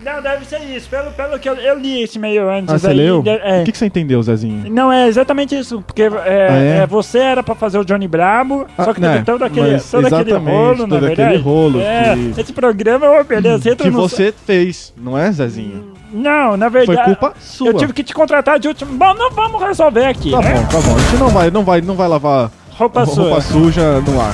Não, 0.07 0.21
deve 0.21 0.45
ser 0.45 0.59
isso. 0.75 0.87
Pelo, 0.89 1.11
pelo 1.11 1.37
que 1.37 1.49
eu, 1.49 1.55
eu 1.55 1.77
li 1.77 2.01
esse 2.03 2.17
meio 2.17 2.49
antes. 2.49 2.73
Ah, 2.73 2.77
você 2.79 2.87
aí, 2.87 2.95
leu? 2.97 3.21
de- 3.21 3.29
é. 3.29 3.61
O 3.61 3.65
que, 3.65 3.71
que 3.73 3.77
você 3.77 3.85
entendeu, 3.87 4.23
Zezinho? 4.23 4.71
Não, 4.71 4.91
é 4.91 5.07
exatamente 5.07 5.53
isso, 5.57 5.81
porque 5.85 6.03
é, 6.03 6.07
Ah, 6.07 6.57
é? 6.57 6.77
é, 6.83 6.87
você 6.87 7.19
era 7.19 7.43
pra 7.43 7.53
fazer 7.55 7.77
o 7.77 7.83
Johnny 7.83 8.07
Bravo, 8.07 8.65
Ah, 8.77 8.85
só 8.85 8.93
que 8.93 9.01
né, 9.01 9.13
teve 9.13 9.25
todo 9.25 9.43
aquele, 9.43 9.79
todo 9.79 10.05
aquele 10.05 10.33
rolo, 10.33 10.87
na 10.87 10.95
todo 10.95 11.05
aquele 11.05 11.15
verdade. 11.15 11.37
rolo 11.37 11.81
É, 11.81 12.15
que- 12.33 12.41
esse 12.41 12.53
programa, 12.53 13.09
ô, 13.19 13.23
beleza, 13.23 13.75
Que 13.75 13.89
no- 13.89 14.01
você 14.07 14.33
fez, 14.45 14.93
não 14.97 15.17
é, 15.17 15.29
Zezinho? 15.31 15.91
Não, 16.13 16.55
na 16.55 16.71
Foi 16.71 16.85
verdade... 16.85 17.03
culpa 17.15 17.33
sua. 17.39 17.67
Eu 17.67 17.73
tive 17.73 17.91
que 17.91 18.01
te 18.01 18.13
contratar 18.13 18.57
de 18.59 18.69
último... 18.69 18.93
Bom, 18.93 19.13
não 19.13 19.29
vamos 19.31 19.61
resolver 19.61 20.05
aqui, 20.05 20.31
Tá 20.31 20.39
né? 20.41 20.53
bom, 20.53 20.63
tá 20.67 20.79
bom. 20.79 20.95
A 20.95 20.99
gente 20.99 21.17
não 21.19 21.27
vai, 21.27 21.51
não 21.51 21.63
vai, 21.65 21.81
não 21.81 21.95
vai 21.95 22.07
lavar 22.07 22.49
Roupa 22.71 23.03
roupa 23.03 23.41
sua. 23.41 23.41
suja 23.41 23.99
no 23.99 24.21
ar. 24.21 24.33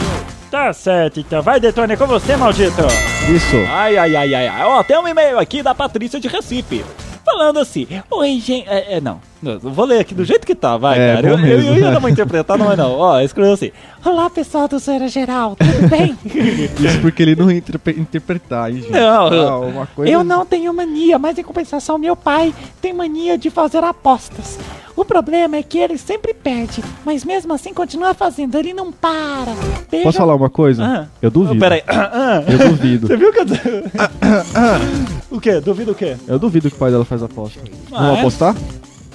Tá 0.53 0.71
certo, 0.71 1.19
então. 1.19 1.41
Vai, 1.41 1.59
Detone, 1.59 1.93
é 1.93 1.97
com 1.97 2.05
você, 2.05 2.35
maldito. 2.35 2.83
Isso. 3.35 3.55
Ai, 3.71 3.97
ai, 3.97 4.15
ai, 4.15 4.35
ai, 4.35 4.47
ai. 4.47 4.63
Ó, 4.63 4.83
tem 4.83 4.99
um 4.99 5.07
e-mail 5.07 5.39
aqui 5.39 5.63
da 5.63 5.73
Patrícia 5.73 6.19
de 6.19 6.27
Recife. 6.27 6.85
Falando 7.25 7.57
assim, 7.57 7.87
oi, 8.11 8.39
gente. 8.39 8.69
É, 8.69 8.97
é, 8.97 9.01
não, 9.01 9.19
não, 9.43 9.59
vou 9.59 9.85
ler 9.85 9.99
aqui 9.99 10.15
do 10.15 10.23
jeito 10.25 10.45
que 10.47 10.55
tá, 10.55 10.77
vai, 10.77 10.97
É, 10.99 11.15
cara. 11.15 11.27
Eu, 11.27 11.39
eu, 11.39 11.61
eu 11.61 11.77
ia 11.79 11.91
dar 11.91 11.99
uma 11.99 12.09
interpretada, 12.09 12.63
mas 12.63 12.77
não. 12.77 12.91
Ó, 12.93 13.19
escreveu 13.21 13.53
assim. 13.53 13.71
Olá, 14.05 14.29
pessoal 14.29 14.67
do 14.67 14.79
Zoeira 14.79 15.07
Geral, 15.07 15.55
tudo 15.55 15.89
bem? 15.89 16.17
Isso 16.25 16.99
porque 17.01 17.21
ele 17.21 17.35
não 17.35 17.51
ia 17.51 17.57
interpre- 17.57 17.99
interpretar, 17.99 18.69
hein, 18.71 18.77
gente? 18.81 18.91
Não, 18.91 19.27
Ah, 19.27 19.59
uma 19.59 19.87
coisa... 19.87 20.11
Eu 20.11 20.23
não 20.23 20.45
tenho 20.45 20.73
mania, 20.73 21.19
mas 21.19 21.37
em 21.37 21.43
compensação, 21.43 21.97
meu 21.97 22.15
pai 22.15 22.53
tem 22.81 22.93
mania 22.93 23.37
de 23.37 23.49
fazer 23.49 23.83
apostas. 23.83 24.57
O 24.95 25.03
problema 25.03 25.55
é 25.57 25.63
que 25.63 25.79
ele 25.79 25.97
sempre 25.97 26.35
perde, 26.35 26.83
mas 27.03 27.25
mesmo 27.25 27.51
assim 27.51 27.73
continua 27.73 28.13
fazendo, 28.13 28.55
ele 28.59 28.73
não 28.73 28.91
para. 28.91 29.51
Beijo. 29.89 30.03
Posso 30.03 30.19
falar 30.19 30.35
uma 30.35 30.51
coisa? 30.51 30.83
Ah. 30.85 31.07
Eu 31.19 31.31
duvido. 31.31 31.59
Peraí. 31.59 31.81
Ah, 31.87 32.43
Eu 32.47 32.69
duvido. 32.69 33.07
Você 33.09 33.17
viu 33.17 33.33
que 33.33 33.39
eu. 33.39 33.45
o 35.31 35.41
quê? 35.41 35.59
Duvido 35.59 35.93
o 35.93 35.95
quê? 35.95 36.15
Eu 36.27 36.37
duvido 36.37 36.69
que 36.69 36.75
o 36.75 36.79
pai 36.79 36.91
dela 36.91 37.03
faz 37.05 37.23
aposta. 37.23 37.59
Ah, 37.91 37.97
Vamos 38.01 38.17
é? 38.17 38.19
apostar? 38.19 38.55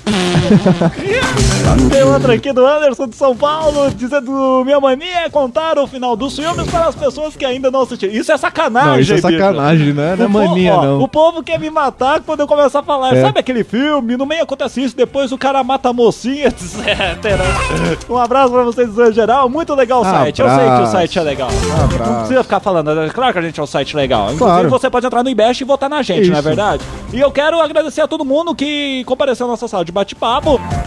Mm-hmm. 0.08 0.37
Tem 1.90 2.02
outra 2.02 2.34
aqui 2.34 2.52
do 2.52 2.64
Anderson 2.66 3.06
de 3.08 3.16
São 3.16 3.36
Paulo, 3.36 3.90
dizendo: 3.90 4.62
Minha 4.64 4.80
mania 4.80 5.24
é 5.26 5.28
contar 5.30 5.78
o 5.78 5.86
final 5.86 6.16
dos 6.16 6.34
filmes 6.36 6.68
para 6.70 6.86
as 6.86 6.94
pessoas 6.94 7.36
que 7.36 7.44
ainda 7.44 7.70
não 7.70 7.82
assistiram. 7.82 8.12
Isso 8.14 8.32
é 8.32 8.36
sacanagem, 8.36 8.90
Não, 8.92 9.00
isso 9.00 9.14
é 9.14 9.18
sacanagem, 9.18 9.92
né? 9.92 10.16
Não 10.16 10.24
é 10.24 10.28
mania, 10.28 10.74
ó, 10.74 10.82
não. 10.84 11.00
O 11.02 11.08
povo 11.08 11.42
quer 11.42 11.58
me 11.58 11.70
matar 11.70 12.20
quando 12.20 12.40
eu 12.40 12.46
começar 12.48 12.80
a 12.80 12.82
falar. 12.82 13.14
É. 13.16 13.22
Sabe 13.22 13.40
aquele 13.40 13.64
filme? 13.64 14.16
No 14.16 14.26
meio 14.26 14.42
acontece 14.42 14.82
isso, 14.82 14.96
depois 14.96 15.30
o 15.32 15.38
cara 15.38 15.62
mata 15.62 15.88
a 15.90 15.92
mocinha, 15.92 16.46
etc. 16.48 18.08
Um 18.08 18.16
abraço 18.16 18.52
pra 18.52 18.62
vocês 18.62 18.88
em 18.98 19.12
geral. 19.12 19.48
Muito 19.48 19.74
legal 19.74 20.00
o 20.00 20.04
site. 20.04 20.40
Eu 20.40 20.48
sei 20.48 20.58
que 20.58 20.64
o 20.64 20.72
Abraço. 20.72 20.92
site 20.92 21.18
é 21.18 21.22
legal. 21.22 21.48
Não 21.50 21.84
Abraço. 21.84 22.14
precisa 22.20 22.42
ficar 22.42 22.60
falando. 22.60 22.90
é 23.00 23.08
Claro 23.10 23.32
que 23.32 23.38
a 23.38 23.42
gente 23.42 23.60
é 23.60 23.62
um 23.62 23.66
site 23.66 23.96
legal. 23.96 24.32
Inclusive, 24.32 24.38
Claro. 24.44 24.70
você 24.70 24.88
pode 24.90 25.06
entrar 25.06 25.22
no 25.22 25.30
Ibest 25.30 25.60
e 25.62 25.64
votar 25.64 25.88
na 25.90 26.02
gente, 26.02 26.28
não 26.28 26.36
é 26.36 26.38
Isso. 26.38 26.48
verdade? 26.48 26.82
E 27.12 27.20
eu 27.20 27.30
quero 27.30 27.60
agradecer 27.60 28.00
a 28.00 28.06
todo 28.08 28.24
mundo 28.24 28.54
que 28.54 29.02
compareceu 29.04 29.46
à 29.46 29.48
nossa 29.50 29.66
sala 29.68 29.84
de 29.84 29.92
bate-papo. 29.92 30.37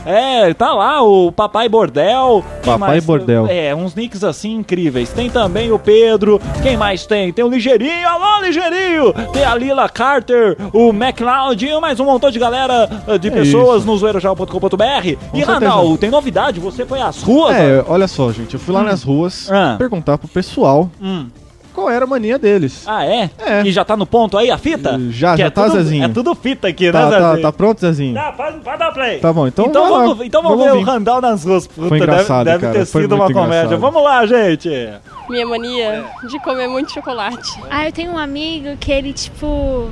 É, 0.06 0.54
tá 0.54 0.74
lá 0.74 1.02
o 1.04 1.32
Papai 1.32 1.68
Bordel. 1.70 2.44
Papai 2.64 2.78
mais? 2.78 3.06
Bordel. 3.06 3.48
É, 3.48 3.76
uns 3.76 3.94
nicks 3.96 4.24
assim 4.24 4.54
incríveis. 4.56 5.10
Tem 5.10 5.30
também 5.30 5.72
o 5.72 5.78
Pedro. 5.80 6.40
Quem 6.64 6.78
mais 6.78 7.06
tem? 7.06 7.32
Tem 7.34 7.44
o 7.44 7.50
Ligeirinho. 7.50 8.08
Alô, 8.08 8.42
Ligeirinho! 8.44 9.14
Tem 9.34 9.44
a 9.44 9.54
Lila 9.56 9.88
Carter, 9.90 10.58
o 10.74 10.92
MacLeod 10.94 11.66
e 11.66 11.80
mais 11.80 12.00
um 12.00 12.06
montão 12.06 12.32
de 12.32 12.40
galera 12.40 12.90
eh, 13.08 13.18
de 13.18 13.28
É 13.28 13.32
pessoas 13.32 13.80
isso. 13.80 13.88
no 13.88 13.98
zoeirojal.com.br. 13.98 15.18
E. 15.34 15.44
Randall, 15.44 15.98
tem 15.98 16.10
novidade? 16.10 16.60
Você 16.60 16.86
foi 16.86 17.02
às 17.02 17.22
ruas? 17.22 17.56
É, 17.56 17.84
olha 17.88 18.08
só, 18.08 18.32
gente, 18.32 18.54
eu 18.54 18.60
fui 18.60 18.74
lá 18.74 18.84
nas 18.84 19.04
ruas 19.04 19.50
Ah. 19.52 19.76
perguntar 19.78 20.18
pro 20.18 20.28
pessoal 20.28 20.90
Hum. 21.02 21.28
Qual 21.72 21.90
era 21.90 22.06
a 22.06 22.08
mania 22.08 22.38
deles. 22.38 22.84
Ah, 22.86 23.06
é? 23.06 23.30
É. 23.40 23.62
E 23.64 23.72
já 23.72 23.84
tá 23.86 23.96
no 23.98 24.06
ponto 24.06 24.38
aí 24.38 24.52
a 24.52 24.58
fita? 24.58 25.00
Já, 25.10 25.34
Que 25.36 25.42
já 25.42 25.48
é 25.48 25.50
tá, 25.50 25.64
tudo, 25.66 25.76
Zezinho. 25.78 26.04
É 26.06 26.08
tudo 26.10 26.36
fita 26.36 26.68
aqui, 26.68 26.92
Tá, 26.92 27.06
né, 27.06 27.12
tá, 27.12 27.20
Zezinho? 27.28 27.42
tá 27.42 27.52
pronto, 27.52 27.82
Zezinho? 27.82 28.14
Tá, 28.14 28.32
pode, 28.32 28.60
pode 28.60 28.78
dar 28.80 28.92
play. 28.92 29.20
Tá 29.20 29.34
bom, 29.34 29.48
então, 29.48 29.66
Então 29.68 29.90
vamos, 29.90 30.20
lá. 30.20 30.26
então 30.26 30.42
vamos 30.44 30.64
ver 30.64 30.72
ouvir. 30.72 30.84
o 30.84 30.86
Randall 30.86 31.22
nas 31.22 31.44
ruas. 31.44 31.68
Puta, 31.68 31.88
Foi 31.90 31.98
engraçado, 31.98 32.46
deve, 32.46 32.58
deve 32.60 32.74
cara, 32.74 32.80
ter 32.86 32.92
foi 32.92 33.02
sido 33.04 33.16
uma 33.16 33.26
muito 33.26 33.36
comédia. 33.38 33.58
engraçado. 33.66 33.80
Vamos 33.80 34.04
lá, 34.04 34.26
gente. 34.26 34.70
Minha 35.30 35.46
mania 35.46 36.06
de 36.30 36.40
comer 36.40 36.68
muito 36.68 36.92
chocolate. 36.92 37.60
Ah, 37.70 37.86
eu 37.88 37.92
tenho 37.92 38.12
um 38.12 38.18
amigo 38.18 38.76
que 38.78 38.92
ele, 38.92 39.14
tipo, 39.14 39.90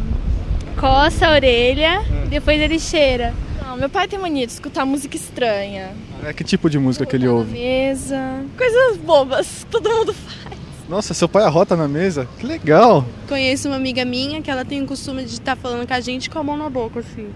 coça 0.79 1.27
a 1.27 1.31
orelha 1.33 2.01
e 2.25 2.27
depois 2.29 2.59
ele 2.59 2.79
cheira. 2.79 3.33
Não, 3.65 3.77
meu 3.77 3.89
pai 3.89 4.07
tem 4.07 4.17
mania 4.19 4.45
de 4.47 4.53
escutar 4.53 4.85
música 4.85 5.15
estranha. 5.15 5.89
É, 6.25 6.33
que 6.33 6.43
tipo 6.43 6.69
de 6.69 6.77
música 6.79 7.05
que 7.05 7.15
ele 7.15 7.27
ouve? 7.27 7.51
Mesa. 7.51 8.41
Coisas 8.57 8.97
bobas. 8.97 9.65
Todo 9.71 9.89
mundo 9.89 10.13
faz. 10.13 10.48
Nossa, 10.89 11.13
seu 11.13 11.29
pai 11.29 11.43
arrota 11.43 11.75
na 11.75 11.87
mesa? 11.87 12.27
Que 12.39 12.47
legal! 12.47 13.05
Conheço 13.27 13.67
uma 13.67 13.77
amiga 13.77 14.03
minha 14.03 14.41
que 14.41 14.49
ela 14.49 14.65
tem 14.65 14.81
o 14.81 14.87
costume 14.87 15.23
de 15.23 15.33
estar 15.33 15.55
falando 15.55 15.87
com 15.87 15.93
a 15.93 15.99
gente 15.99 16.31
com 16.31 16.39
a 16.39 16.43
mão 16.43 16.57
na 16.57 16.67
boca, 16.67 17.01
assim. 17.01 17.29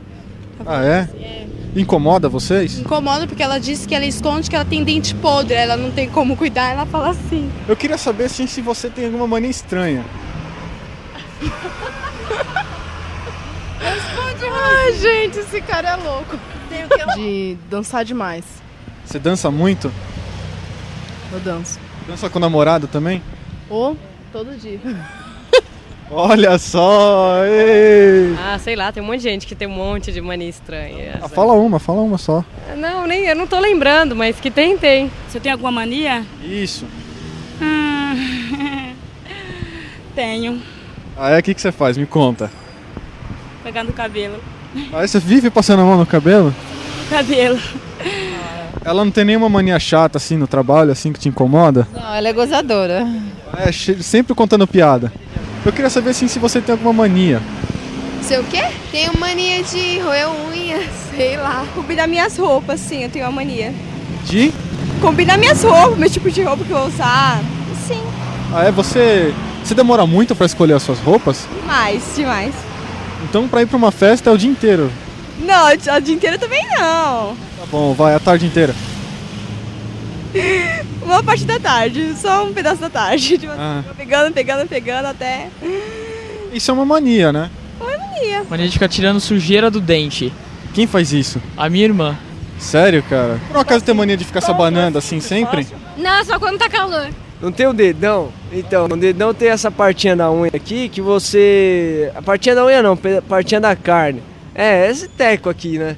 Tá 0.57 0.63
Ah, 0.65 0.83
é? 0.83 0.99
assim, 1.01 1.23
é. 1.23 1.47
Incomoda 1.75 2.27
vocês? 2.27 2.79
Incomoda 2.79 3.27
porque 3.27 3.43
ela 3.43 3.59
disse 3.59 3.87
que 3.87 3.93
ela 3.93 4.05
esconde 4.05 4.49
que 4.49 4.55
ela 4.55 4.65
tem 4.65 4.83
dente 4.83 5.13
podre, 5.13 5.53
ela 5.53 5.77
não 5.77 5.91
tem 5.91 6.09
como 6.09 6.35
cuidar, 6.35 6.71
ela 6.71 6.87
fala 6.87 7.11
assim. 7.11 7.47
Eu 7.67 7.75
queria 7.75 7.97
saber 7.97 8.23
assim, 8.25 8.47
se 8.47 8.59
você 8.59 8.89
tem 8.89 9.05
alguma 9.05 9.27
mania 9.27 9.51
estranha. 9.51 10.03
Ai, 14.51 14.93
gente, 14.93 15.37
esse 15.39 15.61
cara 15.61 15.89
é 15.89 15.95
louco. 15.95 16.39
Tem 16.69 16.85
o 16.85 16.89
que 16.89 17.15
De 17.15 17.57
dançar 17.69 18.03
demais. 18.03 18.43
Você 19.05 19.19
dança 19.19 19.51
muito? 19.51 19.91
Eu 21.31 21.39
danço. 21.39 21.79
Dança 22.07 22.29
com 22.31 22.39
o 22.39 22.41
namorado 22.41 22.87
também? 22.87 23.21
Ou 23.69 23.97
todo 24.31 24.55
dia. 24.57 24.79
Olha 26.11 26.57
só! 26.59 27.43
Ei. 27.45 28.35
Ah, 28.37 28.59
sei 28.59 28.75
lá, 28.75 28.91
tem 28.91 29.01
um 29.01 29.05
monte 29.05 29.17
de 29.17 29.23
gente 29.23 29.47
que 29.47 29.55
tem 29.55 29.67
um 29.67 29.71
monte 29.71 30.11
de 30.11 30.21
mania 30.21 30.49
estranha. 30.49 31.19
Ah, 31.21 31.27
fala 31.27 31.53
uma, 31.53 31.79
fala 31.79 32.01
uma 32.01 32.17
só. 32.17 32.45
Não, 32.77 33.07
nem, 33.07 33.25
eu 33.25 33.35
não 33.35 33.47
tô 33.47 33.59
lembrando, 33.59 34.15
mas 34.15 34.39
que 34.39 34.51
tem, 34.51 34.77
tem. 34.77 35.09
Você 35.27 35.39
tem 35.39 35.51
alguma 35.51 35.71
mania? 35.71 36.23
Isso. 36.43 36.85
Hum, 37.61 38.93
Tenho. 40.13 40.61
Ah, 41.17 41.31
é? 41.31 41.39
O 41.39 41.43
que, 41.43 41.53
que 41.53 41.61
você 41.61 41.71
faz? 41.71 41.97
Me 41.97 42.05
conta. 42.05 42.51
Pegando 43.63 43.89
o 43.89 43.93
cabelo. 43.93 44.39
Ah, 44.91 45.07
você 45.07 45.19
vive 45.19 45.49
passando 45.49 45.81
a 45.81 45.85
mão 45.85 45.97
no 45.97 46.05
cabelo? 46.05 46.53
Cabelo. 47.09 47.59
Ela 48.85 49.05
não 49.05 49.11
tem 49.11 49.23
nenhuma 49.23 49.47
mania 49.47 49.79
chata 49.79 50.17
assim 50.17 50.35
no 50.35 50.45
trabalho, 50.45 50.91
assim, 50.91 51.13
que 51.13 51.19
te 51.19 51.29
incomoda? 51.29 51.87
Não, 51.93 52.13
ela 52.13 52.27
é 52.27 52.33
gozadora. 52.33 53.07
É, 53.57 53.71
sempre 53.71 54.33
contando 54.33 54.65
piada. 54.67 55.11
Eu 55.65 55.71
queria 55.71 55.89
saber 55.89 56.09
assim, 56.11 56.27
se 56.27 56.39
você 56.39 56.59
tem 56.59 56.73
alguma 56.73 56.91
mania. 56.93 57.41
Sei 58.21 58.39
o 58.39 58.43
quê? 58.45 58.63
Tenho 58.91 59.17
mania 59.17 59.63
de 59.63 59.99
roer 59.99 60.29
unha, 60.29 60.79
sei 61.15 61.37
lá. 61.37 61.65
Combinar 61.75 62.07
minhas 62.07 62.37
roupas, 62.37 62.79
sim, 62.79 63.03
eu 63.03 63.09
tenho 63.09 63.25
uma 63.25 63.31
mania. 63.31 63.73
De? 64.25 64.51
Combinar 65.01 65.37
minhas 65.37 65.63
roupas, 65.63 65.97
meu 65.97 66.09
tipo 66.09 66.31
de 66.31 66.41
roupa 66.41 66.63
que 66.63 66.71
eu 66.71 66.77
vou 66.77 66.87
usar. 66.87 67.41
Sim, 67.87 68.01
Ah, 68.53 68.63
é? 68.65 68.71
Você. 68.71 69.33
Você 69.63 69.73
demora 69.73 70.05
muito 70.05 70.35
pra 70.35 70.45
escolher 70.45 70.73
as 70.73 70.83
suas 70.83 70.99
roupas? 70.99 71.47
demais, 71.61 72.03
demais. 72.15 72.53
Então 73.23 73.47
pra 73.47 73.61
ir 73.61 73.65
pra 73.65 73.77
uma 73.77 73.91
festa 73.91 74.29
é 74.29 74.33
o 74.33 74.37
dia 74.37 74.49
inteiro. 74.49 74.91
Não, 75.39 75.67
o 75.71 76.01
dia 76.01 76.13
inteiro 76.13 76.37
também 76.37 76.61
não. 76.69 77.35
Tá 77.57 77.65
bom, 77.71 77.93
vai 77.93 78.13
a 78.13 78.19
tarde 78.19 78.45
inteira. 78.45 78.75
Uma 81.03 81.21
parte 81.23 81.45
da 81.45 81.59
tarde, 81.59 82.13
só 82.15 82.45
um 82.45 82.53
pedaço 82.53 82.81
da 82.81 82.89
tarde. 82.89 83.37
Tipo, 83.37 83.53
Ah. 83.57 83.83
Pegando, 83.95 84.33
pegando, 84.33 84.67
pegando 84.67 85.05
até. 85.07 85.47
Isso 86.51 86.71
é 86.71 86.73
uma 86.73 86.85
mania, 86.85 87.31
né? 87.31 87.49
Uma 87.79 87.97
mania. 87.97 88.43
Mania 88.49 88.65
de 88.67 88.73
ficar 88.73 88.87
tirando 88.87 89.19
sujeira 89.19 89.69
do 89.69 89.79
dente. 89.81 90.31
Quem 90.73 90.87
faz 90.87 91.13
isso? 91.13 91.41
A 91.55 91.69
minha 91.69 91.85
irmã. 91.85 92.17
Sério, 92.57 93.03
cara? 93.03 93.39
Por 93.51 93.57
acaso 93.59 93.83
tem 93.83 93.93
mania 93.93 94.15
de 94.17 94.23
ficar 94.23 94.41
se 94.41 94.49
abanando 94.49 94.97
assim 94.97 95.19
sempre? 95.19 95.67
Não, 95.97 96.23
só 96.23 96.39
quando 96.39 96.57
tá 96.57 96.69
calor. 96.69 97.09
Não 97.41 97.51
tem 97.51 97.67
o 97.67 97.73
dedão? 97.73 98.29
Então, 98.51 98.85
o 98.85 98.95
dedão 98.97 99.33
tem 99.33 99.49
essa 99.49 99.69
partinha 99.69 100.15
da 100.15 100.31
unha 100.31 100.51
aqui 100.55 100.87
que 100.87 101.01
você. 101.01 102.09
A 102.15 102.21
partinha 102.21 102.55
da 102.55 102.65
unha 102.65 102.81
não, 102.81 102.93
a 102.93 103.21
partinha 103.21 103.59
da 103.59 103.75
carne. 103.75 104.23
É, 104.55 104.89
esse 104.89 105.07
teco 105.09 105.49
aqui, 105.49 105.77
né? 105.77 105.97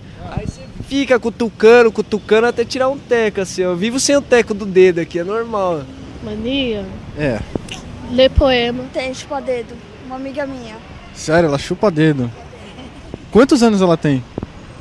Fica 0.87 1.19
cutucando, 1.19 1.91
cutucando 1.91 2.47
até 2.47 2.63
tirar 2.63 2.89
um 2.89 2.97
teco 2.97 3.41
assim. 3.41 3.63
Eu 3.63 3.75
vivo 3.75 3.99
sem 3.99 4.15
o 4.15 4.21
teco 4.21 4.53
do 4.53 4.65
dedo 4.65 4.99
aqui, 4.99 5.19
é 5.19 5.23
normal. 5.23 5.83
Mania? 6.23 6.85
É. 7.17 7.39
Ler 8.11 8.29
poema. 8.29 8.83
Tem 8.93 9.13
chupa-dedo. 9.13 9.75
Uma 10.05 10.15
amiga 10.15 10.45
minha. 10.45 10.75
Sério, 11.13 11.47
ela 11.47 11.57
chupa 11.57 11.89
dedo. 11.89 12.29
Quantos 13.31 13.63
anos 13.63 13.81
ela 13.81 13.97
tem? 13.97 14.23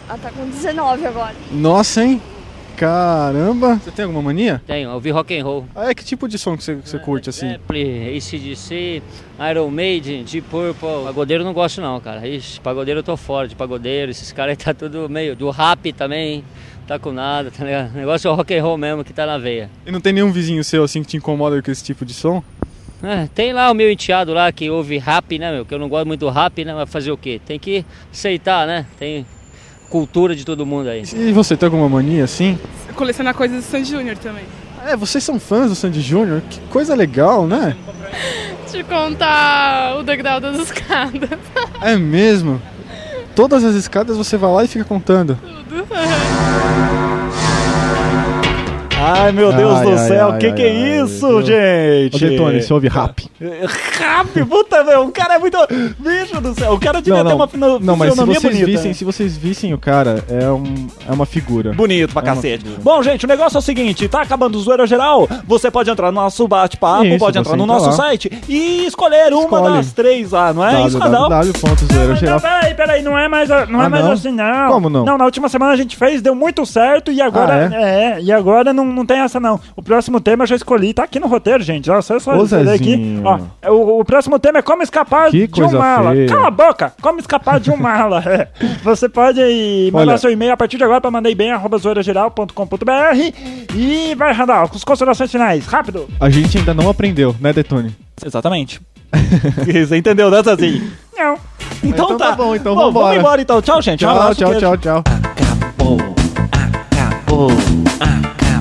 Ela 0.09 0.19
tá 0.19 0.31
com 0.31 0.49
19 0.49 1.07
agora. 1.07 1.35
Nossa, 1.51 2.05
hein? 2.05 2.21
Caramba! 2.77 3.77
Você 3.77 3.91
tem 3.93 4.05
alguma 4.05 4.23
mania? 4.23 4.61
Tenho, 4.67 4.89
eu 4.89 4.95
ouvi 4.95 5.11
rock 5.11 5.39
and 5.39 5.45
roll. 5.45 5.65
Ah, 5.75 5.91
é 5.91 5.95
que 5.95 6.05
tipo 6.05 6.27
de 6.27 6.37
som 6.39 6.57
que 6.57 6.65
você, 6.65 6.77
que 6.77 6.89
você 6.89 6.99
curte 6.99 7.31
assim? 7.31 7.51
Zeppelin, 7.51 8.17
ACDC, 8.17 9.03
Iron 9.51 9.71
Maiden, 9.71 10.25
Deep 10.25 10.49
Purple. 10.49 11.05
Pagodeiro 11.05 11.43
eu 11.43 11.47
não 11.47 11.53
gosto 11.53 11.81
não, 11.81 12.01
cara. 12.01 12.27
Ixi, 12.27 12.61
pagodeiro 12.61 13.01
eu 13.01 13.05
tô 13.05 13.17
fora 13.17 13.47
de 13.47 13.55
pagodeiro. 13.55 14.11
Esses 14.11 14.33
caras 14.33 14.51
aí 14.51 14.57
tá 14.57 14.75
tudo 14.75 15.09
meio... 15.09 15.37
Do 15.37 15.51
rap 15.51 15.93
também, 15.93 16.45
tá 16.87 16.99
com 16.99 17.13
nada, 17.13 17.51
tá 17.51 17.65
ligado? 17.65 17.95
O 17.95 17.97
negócio 17.97 18.29
é 18.29 18.31
o 18.31 18.35
rock 18.35 18.55
and 18.55 18.63
roll 18.63 18.77
mesmo, 18.77 19.05
que 19.05 19.13
tá 19.13 19.25
na 19.25 19.39
veia. 19.39 19.71
E 19.87 19.93
não 19.93 20.01
tem 20.01 20.13
nenhum 20.13 20.33
vizinho 20.33 20.63
seu 20.65 20.83
assim 20.83 21.03
que 21.03 21.09
te 21.09 21.17
incomoda 21.17 21.63
com 21.63 21.71
esse 21.71 21.85
tipo 21.85 22.05
de 22.05 22.13
som? 22.13 22.43
É, 23.03 23.29
tem 23.35 23.53
lá 23.53 23.71
o 23.71 23.75
meu 23.75 23.91
enteado 23.91 24.33
lá 24.33 24.51
que 24.51 24.71
ouve 24.71 24.99
rap, 24.99 25.39
né, 25.39 25.53
meu? 25.53 25.65
Que 25.65 25.75
eu 25.75 25.79
não 25.79 25.89
gosto 25.89 26.07
muito 26.07 26.21
do 26.21 26.31
rap, 26.31 26.65
né? 26.65 26.75
Mas 26.75 26.91
fazer 26.91 27.13
o 27.13 27.17
quê? 27.17 27.41
Tem 27.45 27.59
que 27.59 27.85
aceitar, 28.11 28.67
né? 28.67 28.87
Tem 28.99 29.27
cultura 29.89 30.35
de 30.35 30.45
todo 30.45 30.67
mundo 30.67 30.89
aí. 30.89 31.03
E 31.15 31.33
você 31.33 31.57
tem 31.57 31.67
alguma 31.67 31.89
mania 31.89 32.25
assim? 32.25 32.59
Colecionar 32.95 33.35
coisas 33.35 33.65
do 33.65 33.71
Sandy 33.71 33.91
Júnior 33.91 34.17
também. 34.19 34.45
É, 34.87 34.97
vocês 34.97 35.25
são 35.25 35.41
fãs 35.41 35.71
do 35.71 35.75
Sandy 35.75 36.01
Júnior? 36.01 36.43
Que 36.49 36.61
coisa 36.69 36.95
legal, 36.95 37.47
né? 37.47 37.77
Te 38.71 38.83
contar 38.85 39.97
o 39.99 40.03
degrau 40.03 40.41
das 40.41 40.59
escadas. 40.59 41.31
É 41.81 41.97
mesmo? 41.97 42.61
Todas 43.35 43.65
as 43.65 43.75
escadas 43.75 44.17
você 44.17 44.37
vai 44.37 44.53
lá 44.53 44.65
e 44.65 44.69
fica 44.69 44.85
contando. 44.85 45.39
Ai, 48.97 49.33
meu 49.33 49.53
Deus 49.53 49.75
Ai, 49.79 49.85
do 49.85 49.91
ai, 49.91 49.99
céu, 49.99 50.31
ai, 50.33 50.39
que 50.39 50.47
ai, 50.47 50.53
que 50.55 50.63
é 50.63 51.03
isso, 51.03 51.43
gente? 51.43 52.17
Ô, 52.25 52.29
Detone, 52.29 52.63
você 52.63 52.73
ouve 52.73 52.89
rap? 52.89 53.29
Rap, 53.99 54.45
puta, 54.49 54.83
meu, 54.85 55.03
o 55.07 55.13
cara 55.13 55.35
é 55.35 55.39
muito... 55.39 55.59
Bicho 55.99 56.41
do 56.41 56.55
céu, 56.55 56.73
o 56.73 56.81
cara 56.81 57.03
devia 57.03 57.23
ter 57.25 57.35
uma 57.35 57.47
fino- 57.49 57.79
não, 57.81 57.97
mas 57.97 58.15
se 58.15 58.21
vocês 58.25 58.43
bonita. 58.43 58.65
vissem, 58.67 58.95
se 58.95 59.05
vocês 59.05 59.37
vissem 59.37 59.75
o 59.75 59.79
cara, 59.79 60.25
é, 60.29 60.49
um, 60.49 60.87
é 61.09 61.13
uma 61.13 61.27
figura. 61.27 61.73
Bonito 61.73 62.13
pra 62.15 62.23
É 62.23 62.25
uma 62.25 62.35
cacete. 62.37 62.65
Bom, 62.83 63.03
gente, 63.03 63.25
o 63.25 63.29
negócio 63.29 63.57
é 63.57 63.59
o 63.59 63.63
seguinte, 63.63 64.09
tá 64.09 64.23
acabando 64.23 64.57
o 64.57 64.61
zoeira 64.61 64.87
geral, 64.87 65.29
você 65.47 65.71
pode 65.71 65.91
entrar 65.91 66.11
no 66.13 66.21
nosso 66.21 66.47
bate-papo, 66.49 67.05
Isso, 67.05 67.19
pode 67.19 67.37
entrar 67.39 67.57
no 67.57 67.67
nosso 67.67 67.87
lá. 67.87 67.93
site 67.93 68.31
e 68.49 68.87
escolher 68.87 69.33
uma 69.35 69.43
Escolhe. 69.45 69.75
das 69.77 69.93
três 69.93 70.31
lá, 70.31 70.53
não 70.55 70.65
é 70.67 70.87
isso, 70.87 70.99
www.zoeirageral. 70.99 72.35
Não, 72.35 72.41
peraí, 72.41 72.75
peraí, 72.75 73.03
não 73.03 73.19
é 73.19 73.29
mais, 73.29 73.49
não 73.49 73.83
é 73.83 73.87
Ah, 73.87 73.89
mais 73.91 74.05
não? 74.05 74.13
assim, 74.13 74.31
não. 74.33 74.69
Como 74.73 74.89
não? 74.89 75.05
Não, 75.05 75.19
na 75.19 75.25
última 75.25 75.49
semana 75.49 75.73
a 75.73 75.77
gente 75.77 75.97
fez, 75.97 76.23
deu 76.23 76.35
muito 76.35 76.65
certo 76.65 77.11
e 77.13 77.21
agora. 77.21 77.69
Ah, 77.73 77.81
é? 77.91 78.21
e 78.21 78.33
agora 78.33 78.73
não, 78.73 78.84
não 78.85 79.05
tem 79.07 79.19
essa 79.19 79.39
não. 79.41 79.61
O 79.77 79.83
próximo 79.83 80.21
tema 80.21 80.45
eu 80.45 80.49
já 80.49 80.57
escolhi, 80.57 80.93
tá 80.93 81.05
aqui 81.05 81.19
no 81.19 81.27
roteiro, 81.27 81.63
gente. 81.63 81.91
Ó, 81.91 82.01
só 82.03 82.19
só 82.19 82.37
escolher 82.43 82.71
aqui. 82.71 83.21
Ó, 83.25 83.71
o, 83.73 84.01
o 84.01 84.05
próximo 84.05 84.39
tema 84.39 84.59
é 84.59 84.63
como 84.63 84.83
escapar 84.83 85.31
Que 85.31 85.47
de 85.47 85.63
um 85.63 85.73
mala. 85.73 86.13
feia. 86.13 86.29
Cala 86.29 86.49
a 86.49 86.51
boca! 86.51 86.93
Como 87.01 87.19
escapar 87.21 87.59
de 87.61 87.71
um 87.71 87.77
mala. 87.77 88.23
É. 88.35 88.49
Você 88.83 89.09
pode 89.09 89.91
mandar 89.93 90.13
Olha. 90.13 90.19
seu 90.19 90.31
e-mail 90.31 90.53
a 90.53 90.57
partir 90.57 90.77
de 90.77 90.83
agora 90.85 91.01
para 91.01 91.11
mandar 91.11 91.33
bem 91.35 91.53
arroba 91.53 91.77
zoeirageral.com.br 91.79 93.75
e 93.75 94.15
vai, 94.17 94.33
Randall, 94.33 94.69
com 94.69 94.77
as 94.77 94.83
considerações 94.85 95.31
finais. 95.31 95.67
Rápido! 95.67 96.09
A 96.19 96.29
gente 96.31 96.59
ainda 96.59 96.75
não 96.75 96.89
aprendeu, 96.89 97.35
né, 97.41 97.53
Detone? 97.53 97.95
Exatamente. 98.25 98.81
Você 99.87 99.97
entendeu, 99.97 100.31
né, 100.31 100.43
Zazinho? 100.43 100.91
Não. 101.17 101.35
Então, 101.83 102.07
Então 102.07 102.17
tá. 102.19 102.31
tá 102.31 102.37
bom, 102.37 102.55
então 102.57 102.75
Bom, 102.75 102.87
vambora. 102.87 103.07
Vamos 103.07 103.19
embora 103.21 103.43
então. 103.43 103.63
Tchau, 103.63 103.81
gente. 103.83 104.05
Um 104.05 104.09
Tchau, 104.09 104.17
abraço, 104.17 104.41
tchau, 104.41 104.55
tchau, 104.59 104.77
tchau. 104.77 105.05
Acabou, 105.07 105.99
acabou, 106.51 107.51
acabou 107.51 108.54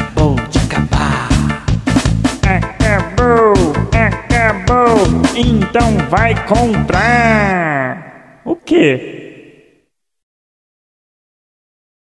Então 5.36 5.98
vai 6.10 6.36
comprar. 6.48 8.40
O 8.46 8.56
quê? 8.56 9.23